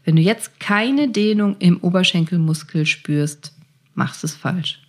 Wenn 0.05 0.17
du 0.17 0.23
jetzt 0.23 0.59
keine 0.59 1.11
Dehnung 1.11 1.55
im 1.61 1.77
Oberschenkelmuskel 1.77 2.87
spürst, 2.87 3.53
machst 3.95 4.25
es 4.25 4.35
falsch. 4.35 4.83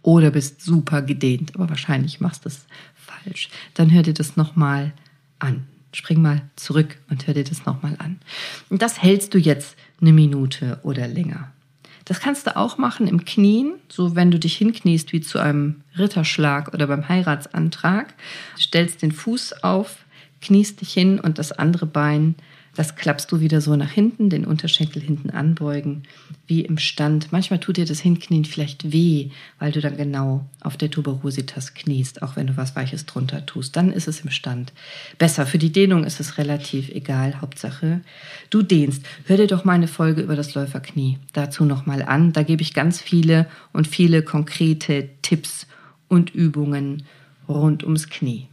Oder 0.00 0.30
bist 0.30 0.62
super 0.62 1.02
gedehnt, 1.02 1.54
aber 1.54 1.68
wahrscheinlich 1.68 2.22
machst 2.22 2.46
du 2.46 2.48
es 2.48 2.64
falsch. 2.94 3.50
Dann 3.74 3.92
hör 3.92 4.02
dir 4.02 4.14
das 4.14 4.38
nochmal 4.38 4.94
an. 5.38 5.66
Spring 5.92 6.22
mal 6.22 6.48
zurück 6.56 6.96
und 7.10 7.26
hör 7.26 7.34
dir 7.34 7.44
das 7.44 7.66
nochmal 7.66 7.94
an. 7.98 8.20
Und 8.70 8.80
das 8.80 9.02
hältst 9.02 9.34
du 9.34 9.38
jetzt 9.38 9.76
eine 10.00 10.14
Minute 10.14 10.80
oder 10.82 11.06
länger. 11.06 11.52
Das 12.04 12.20
kannst 12.20 12.46
du 12.46 12.56
auch 12.56 12.78
machen 12.78 13.06
im 13.06 13.24
Knien, 13.24 13.74
so 13.88 14.16
wenn 14.16 14.30
du 14.30 14.38
dich 14.38 14.56
hinkniest 14.56 15.12
wie 15.12 15.20
zu 15.20 15.38
einem 15.38 15.82
Ritterschlag 15.96 16.72
oder 16.74 16.86
beim 16.86 17.08
Heiratsantrag. 17.08 18.14
Stellst 18.58 19.02
den 19.02 19.12
Fuß 19.12 19.62
auf, 19.62 19.98
kniest 20.40 20.80
dich 20.80 20.92
hin 20.92 21.20
und 21.20 21.38
das 21.38 21.52
andere 21.52 21.86
Bein 21.86 22.34
das 22.80 22.96
klappst 22.96 23.30
du 23.30 23.40
wieder 23.40 23.60
so 23.60 23.76
nach 23.76 23.90
hinten, 23.90 24.30
den 24.30 24.46
Unterschenkel 24.46 25.02
hinten 25.02 25.28
anbeugen, 25.28 26.04
wie 26.46 26.62
im 26.62 26.78
Stand. 26.78 27.30
Manchmal 27.30 27.60
tut 27.60 27.76
dir 27.76 27.84
das 27.84 28.00
Hinknien 28.00 28.46
vielleicht 28.46 28.90
weh, 28.90 29.28
weil 29.58 29.70
du 29.70 29.82
dann 29.82 29.98
genau 29.98 30.46
auf 30.62 30.78
der 30.78 30.90
Tuberositas 30.90 31.74
kniest, 31.74 32.22
auch 32.22 32.36
wenn 32.36 32.46
du 32.46 32.56
was 32.56 32.76
Weiches 32.76 33.04
drunter 33.04 33.44
tust. 33.44 33.76
Dann 33.76 33.92
ist 33.92 34.08
es 34.08 34.22
im 34.22 34.30
Stand 34.30 34.72
besser. 35.18 35.44
Für 35.44 35.58
die 35.58 35.72
Dehnung 35.72 36.04
ist 36.04 36.20
es 36.20 36.38
relativ 36.38 36.88
egal. 36.88 37.42
Hauptsache, 37.42 38.00
du 38.48 38.62
dehnst. 38.62 39.04
Hör 39.26 39.36
dir 39.36 39.46
doch 39.46 39.66
meine 39.66 39.86
Folge 39.86 40.22
über 40.22 40.34
das 40.34 40.54
Läuferknie 40.54 41.18
dazu 41.34 41.66
nochmal 41.66 42.02
an. 42.02 42.32
Da 42.32 42.44
gebe 42.44 42.62
ich 42.62 42.72
ganz 42.72 42.98
viele 42.98 43.46
und 43.74 43.88
viele 43.88 44.22
konkrete 44.22 45.10
Tipps 45.20 45.66
und 46.08 46.34
Übungen 46.34 47.02
rund 47.46 47.84
ums 47.84 48.08
Knie. 48.08 48.49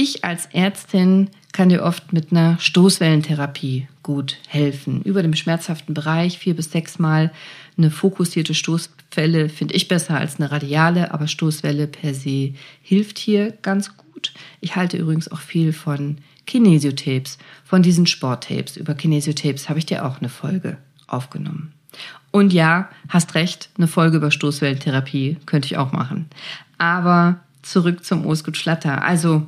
Ich 0.00 0.24
als 0.24 0.46
Ärztin 0.52 1.28
kann 1.50 1.70
dir 1.70 1.82
oft 1.82 2.12
mit 2.12 2.30
einer 2.30 2.56
Stoßwellentherapie 2.60 3.88
gut 4.04 4.38
helfen. 4.46 5.02
Über 5.02 5.22
dem 5.22 5.34
schmerzhaften 5.34 5.92
Bereich 5.92 6.38
vier 6.38 6.54
bis 6.54 6.70
sechs 6.70 7.00
Mal 7.00 7.32
eine 7.76 7.90
fokussierte 7.90 8.54
Stoßwelle 8.54 9.48
finde 9.48 9.74
ich 9.74 9.88
besser 9.88 10.16
als 10.16 10.36
eine 10.36 10.52
radiale, 10.52 11.12
aber 11.12 11.26
Stoßwelle 11.26 11.88
per 11.88 12.14
se 12.14 12.54
hilft 12.80 13.18
hier 13.18 13.50
ganz 13.60 13.96
gut. 13.96 14.32
Ich 14.60 14.76
halte 14.76 14.96
übrigens 14.96 15.32
auch 15.32 15.40
viel 15.40 15.72
von 15.72 16.18
Kinesiotapes, 16.46 17.36
von 17.64 17.82
diesen 17.82 18.06
Sporttapes. 18.06 18.76
Über 18.76 18.94
Kinesiotapes 18.94 19.68
habe 19.68 19.80
ich 19.80 19.86
dir 19.86 20.06
auch 20.06 20.20
eine 20.20 20.28
Folge 20.28 20.78
aufgenommen. 21.08 21.72
Und 22.30 22.52
ja, 22.52 22.88
hast 23.08 23.34
recht, 23.34 23.68
eine 23.76 23.88
Folge 23.88 24.18
über 24.18 24.30
Stoßwellentherapie 24.30 25.38
könnte 25.44 25.66
ich 25.66 25.76
auch 25.76 25.90
machen. 25.90 26.30
Aber 26.78 27.40
zurück 27.62 28.04
zum 28.04 28.26
Osgut 28.26 28.56
Schlatter. 28.56 29.02
Also 29.02 29.44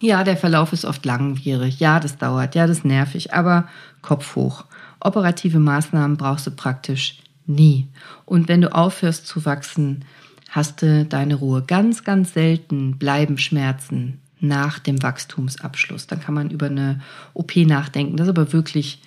ja, 0.00 0.24
der 0.24 0.36
Verlauf 0.36 0.72
ist 0.72 0.84
oft 0.84 1.04
langwierig. 1.04 1.78
Ja, 1.78 2.00
das 2.00 2.16
dauert. 2.16 2.54
Ja, 2.54 2.66
das 2.66 2.78
ist 2.78 2.84
nervig. 2.84 3.34
Aber 3.34 3.68
Kopf 4.00 4.34
hoch. 4.34 4.64
Operative 4.98 5.58
Maßnahmen 5.58 6.16
brauchst 6.16 6.46
du 6.46 6.50
praktisch 6.50 7.18
nie. 7.46 7.88
Und 8.24 8.48
wenn 8.48 8.62
du 8.62 8.74
aufhörst 8.74 9.26
zu 9.26 9.44
wachsen, 9.44 10.04
hast 10.48 10.82
du 10.82 11.04
deine 11.04 11.34
Ruhe. 11.34 11.62
Ganz, 11.62 12.02
ganz 12.02 12.32
selten 12.32 12.98
bleiben 12.98 13.36
Schmerzen 13.36 14.20
nach 14.40 14.78
dem 14.78 15.02
Wachstumsabschluss. 15.02 16.06
Dann 16.06 16.20
kann 16.20 16.34
man 16.34 16.50
über 16.50 16.66
eine 16.66 17.00
OP 17.34 17.56
nachdenken. 17.56 18.16
Das 18.16 18.26
ist 18.26 18.36
aber 18.36 18.54
wirklich, 18.54 19.02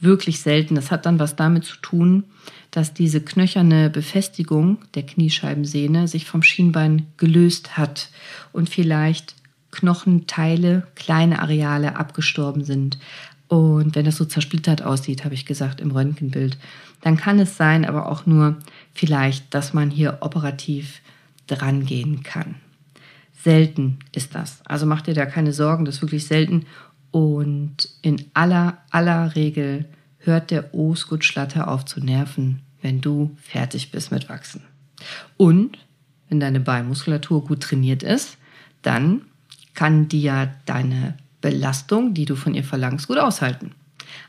wirklich 0.00 0.40
selten. 0.40 0.74
Das 0.74 0.90
hat 0.90 1.04
dann 1.04 1.18
was 1.18 1.36
damit 1.36 1.64
zu 1.64 1.76
tun, 1.76 2.24
dass 2.70 2.94
diese 2.94 3.20
knöcherne 3.20 3.90
Befestigung 3.90 4.78
der 4.94 5.04
Kniescheibensehne 5.04 6.08
sich 6.08 6.24
vom 6.24 6.42
Schienbein 6.42 7.06
gelöst 7.18 7.76
hat 7.76 8.08
und 8.52 8.70
vielleicht 8.70 9.34
Knochenteile, 9.70 10.86
kleine 10.94 11.40
Areale 11.40 11.96
abgestorben 11.96 12.64
sind. 12.64 12.98
Und 13.48 13.94
wenn 13.94 14.04
das 14.04 14.16
so 14.16 14.24
zersplittert 14.24 14.82
aussieht, 14.82 15.24
habe 15.24 15.34
ich 15.34 15.46
gesagt, 15.46 15.80
im 15.80 15.90
Röntgenbild, 15.90 16.58
dann 17.00 17.16
kann 17.16 17.38
es 17.38 17.56
sein, 17.56 17.84
aber 17.84 18.10
auch 18.10 18.26
nur 18.26 18.58
vielleicht, 18.92 19.54
dass 19.54 19.72
man 19.72 19.90
hier 19.90 20.18
operativ 20.20 21.00
dran 21.46 21.84
gehen 21.84 22.22
kann. 22.22 22.56
Selten 23.42 23.98
ist 24.12 24.34
das. 24.34 24.60
Also 24.66 24.86
mach 24.86 25.00
dir 25.00 25.14
da 25.14 25.26
keine 25.26 25.52
Sorgen, 25.52 25.84
das 25.84 25.96
ist 25.96 26.02
wirklich 26.02 26.26
selten. 26.26 26.66
Und 27.10 27.88
in 28.02 28.26
aller, 28.34 28.78
aller 28.90 29.34
Regel 29.34 29.86
hört 30.18 30.50
der 30.50 30.74
Osgutschlatter 30.74 31.68
auf 31.68 31.84
zu 31.86 32.00
nerven, 32.00 32.60
wenn 32.82 33.00
du 33.00 33.36
fertig 33.42 33.90
bist 33.90 34.12
mit 34.12 34.28
Wachsen. 34.28 34.62
Und 35.36 35.78
wenn 36.28 36.40
deine 36.40 36.60
Beinmuskulatur 36.60 37.44
gut 37.44 37.62
trainiert 37.62 38.02
ist, 38.02 38.36
dann 38.82 39.22
kann 39.80 40.08
die 40.08 40.20
ja 40.20 40.52
deine 40.66 41.14
Belastung, 41.40 42.12
die 42.12 42.26
du 42.26 42.36
von 42.36 42.52
ihr 42.52 42.64
verlangst, 42.64 43.08
gut 43.08 43.16
aushalten. 43.16 43.72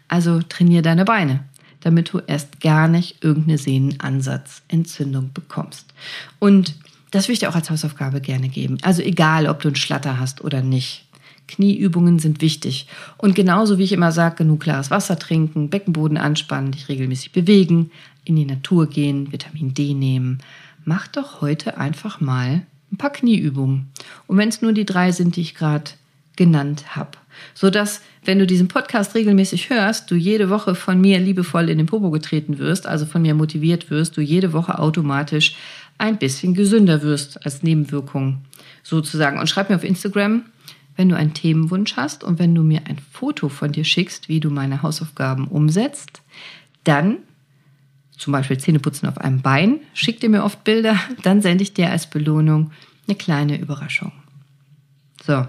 Also 0.08 0.42
trainier 0.42 0.82
deine 0.82 1.04
Beine, 1.04 1.44
damit 1.82 2.14
du 2.14 2.20
erst 2.20 2.62
gar 2.62 2.88
nicht 2.88 3.22
irgendeine 3.22 3.58
Sehnenansatzentzündung 3.58 5.32
bekommst. 5.34 5.94
Und 6.40 6.76
das 7.12 7.28
will 7.28 7.34
ich 7.34 7.40
dir 7.40 7.50
auch 7.50 7.56
als 7.56 7.70
Hausaufgabe 7.70 8.22
gerne 8.22 8.48
geben. 8.48 8.78
Also 8.82 9.02
egal, 9.02 9.46
ob 9.46 9.60
du 9.60 9.68
einen 9.68 9.76
Schlatter 9.76 10.22
hast 10.22 10.42
oder 10.42 10.62
nicht. 10.62 11.06
Knieübungen 11.50 12.20
sind 12.20 12.40
wichtig. 12.40 12.88
Und 13.18 13.36
genauso 13.36 13.78
wie 13.78 13.84
ich 13.84 13.92
immer 13.92 14.14
sage, 14.14 14.36
genug 14.36 14.62
klares 14.62 14.90
Wasser 14.90 15.20
trinken, 15.20 15.70
Beckenboden 15.70 16.16
anspannen, 16.16 16.72
dich 16.72 16.88
regelmäßig 16.88 17.34
bewegen, 17.34 17.92
in 18.24 18.38
die 18.38 18.46
Natur 18.46 18.88
gehen, 18.88 19.34
Vitamin 19.34 19.74
D 19.74 19.96
nehmen. 19.96 20.38
Mach 20.86 21.08
doch 21.08 21.42
heute 21.42 21.78
einfach 21.78 22.22
mal 22.22 22.62
ein 22.92 22.98
paar 22.98 23.12
Knieübungen. 23.12 23.88
Und 24.28 24.38
wenn 24.38 24.50
es 24.50 24.62
nur 24.62 24.74
die 24.74 24.86
drei 24.86 25.12
sind, 25.12 25.36
die 25.36 25.42
ich 25.42 25.56
gerade 25.56 25.92
genannt 26.36 26.96
habe. 26.96 27.12
Sodass, 27.54 28.02
wenn 28.26 28.40
du 28.40 28.48
diesen 28.48 28.68
Podcast 28.68 29.16
regelmäßig 29.16 29.70
hörst, 29.70 30.10
du 30.12 30.16
jede 30.16 30.50
Woche 30.50 30.76
von 30.76 31.00
mir 31.00 31.20
liebevoll 31.20 31.70
in 31.70 31.78
den 31.78 31.88
Popo 31.88 32.12
getreten 32.12 32.58
wirst, 32.58 32.88
also 32.88 33.06
von 33.06 33.22
mir 33.22 33.34
motiviert 33.34 33.90
wirst, 33.90 34.18
du 34.18 34.22
jede 34.22 34.54
Woche 34.54 34.80
automatisch 34.80 35.56
ein 35.98 36.18
bisschen 36.18 36.54
gesünder 36.54 37.04
wirst 37.04 37.46
als 37.46 37.64
Nebenwirkung 37.64 38.40
sozusagen. 38.84 39.40
Und 39.40 39.48
schreib 39.48 39.70
mir 39.70 39.76
auf 39.76 39.84
Instagram, 39.84 40.44
wenn 40.96 41.10
du 41.10 41.16
einen 41.16 41.34
Themenwunsch 41.34 41.96
hast 41.96 42.24
und 42.24 42.40
wenn 42.40 42.56
du 42.56 42.64
mir 42.64 42.82
ein 42.88 42.98
Foto 43.12 43.50
von 43.50 43.72
dir 43.72 43.84
schickst, 43.84 44.30
wie 44.30 44.40
du 44.40 44.50
meine 44.50 44.82
Hausaufgaben 44.82 45.48
umsetzt, 45.48 46.22
dann 46.84 47.18
zum 48.22 48.34
Beispiel 48.34 48.60
Zähneputzen 48.60 49.10
auf 49.10 49.18
einem 49.18 49.42
Bein, 49.42 49.80
schickt 49.96 50.22
ihr 50.22 50.30
mir 50.30 50.44
oft 50.44 50.64
Bilder, 50.64 51.00
dann 51.24 51.42
sende 51.42 51.64
ich 51.64 51.74
dir 51.74 51.90
als 51.90 52.08
Belohnung 52.08 52.72
eine 53.08 53.18
kleine 53.18 53.60
Überraschung. 53.60 54.12
So, 55.26 55.48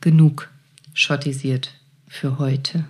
genug 0.00 0.50
schottisiert 0.94 1.72
für 2.08 2.40
heute. 2.40 2.86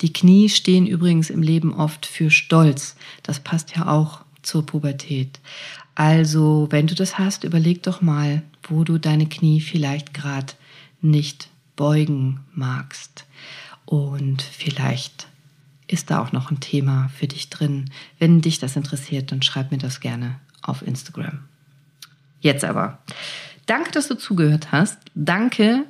Die 0.00 0.12
Knie 0.12 0.48
stehen 0.48 0.86
übrigens 0.86 1.30
im 1.30 1.40
Leben 1.40 1.72
oft 1.72 2.04
für 2.04 2.30
Stolz. 2.30 2.96
Das 3.22 3.38
passt 3.38 3.76
ja 3.76 3.86
auch 3.86 4.22
zur 4.42 4.66
Pubertät. 4.66 5.38
Also, 5.94 6.66
wenn 6.70 6.88
du 6.88 6.96
das 6.96 7.18
hast, 7.18 7.44
überleg 7.44 7.84
doch 7.84 8.02
mal, 8.02 8.42
wo 8.64 8.82
du 8.82 8.98
deine 8.98 9.28
Knie 9.28 9.60
vielleicht 9.60 10.12
gerade 10.14 10.52
nicht 11.00 11.48
beugen 11.76 12.40
magst. 12.54 13.24
Und 13.84 14.42
vielleicht 14.42 15.28
ist 15.88 16.10
da 16.10 16.20
auch 16.20 16.32
noch 16.32 16.50
ein 16.50 16.60
Thema 16.60 17.08
für 17.16 17.26
dich 17.26 17.50
drin. 17.50 17.90
Wenn 18.18 18.40
dich 18.40 18.58
das 18.58 18.76
interessiert, 18.76 19.32
dann 19.32 19.42
schreib 19.42 19.70
mir 19.70 19.78
das 19.78 20.00
gerne 20.00 20.40
auf 20.62 20.82
Instagram. 20.82 21.40
Jetzt 22.40 22.64
aber. 22.64 22.98
Danke, 23.66 23.90
dass 23.92 24.08
du 24.08 24.16
zugehört 24.16 24.72
hast. 24.72 24.98
Danke 25.14 25.84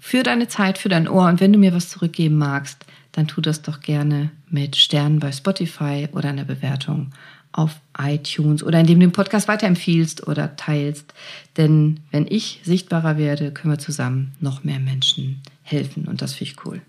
für 0.00 0.22
deine 0.22 0.48
Zeit, 0.48 0.78
für 0.78 0.88
dein 0.88 1.08
Ohr. 1.08 1.26
Und 1.26 1.40
wenn 1.40 1.52
du 1.52 1.58
mir 1.58 1.72
was 1.72 1.88
zurückgeben 1.88 2.38
magst, 2.38 2.84
dann 3.12 3.26
tu 3.26 3.40
das 3.40 3.62
doch 3.62 3.80
gerne 3.80 4.30
mit 4.48 4.76
Sternen 4.76 5.18
bei 5.18 5.32
Spotify 5.32 6.08
oder 6.12 6.30
einer 6.30 6.44
Bewertung 6.44 7.12
auf 7.52 7.80
iTunes 7.98 8.62
oder 8.62 8.80
indem 8.80 9.00
du 9.00 9.06
den 9.06 9.12
Podcast 9.12 9.48
weiterempfiehlst 9.48 10.26
oder 10.28 10.56
teilst. 10.56 11.12
Denn 11.56 12.00
wenn 12.10 12.26
ich 12.28 12.60
sichtbarer 12.62 13.18
werde, 13.18 13.52
können 13.52 13.74
wir 13.74 13.78
zusammen 13.78 14.32
noch 14.40 14.62
mehr 14.62 14.78
Menschen 14.78 15.42
helfen 15.62 16.06
und 16.06 16.22
das 16.22 16.34
finde 16.34 16.52
ich 16.52 16.64
cool. 16.64 16.80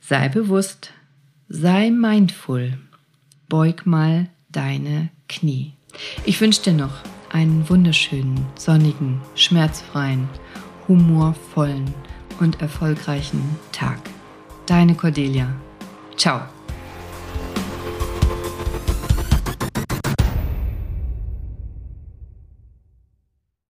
Sei 0.00 0.28
bewusst, 0.28 0.90
sei 1.48 1.90
mindful, 1.90 2.78
beug 3.48 3.84
mal 3.84 4.28
deine 4.50 5.10
Knie. 5.28 5.72
Ich 6.24 6.40
wünsche 6.40 6.62
dir 6.62 6.72
noch 6.72 7.02
einen 7.30 7.68
wunderschönen, 7.68 8.46
sonnigen, 8.56 9.20
schmerzfreien, 9.34 10.28
humorvollen 10.88 11.92
und 12.40 12.60
erfolgreichen 12.60 13.42
Tag. 13.72 13.98
Deine 14.66 14.94
Cordelia. 14.94 15.48
Ciao. 16.16 16.53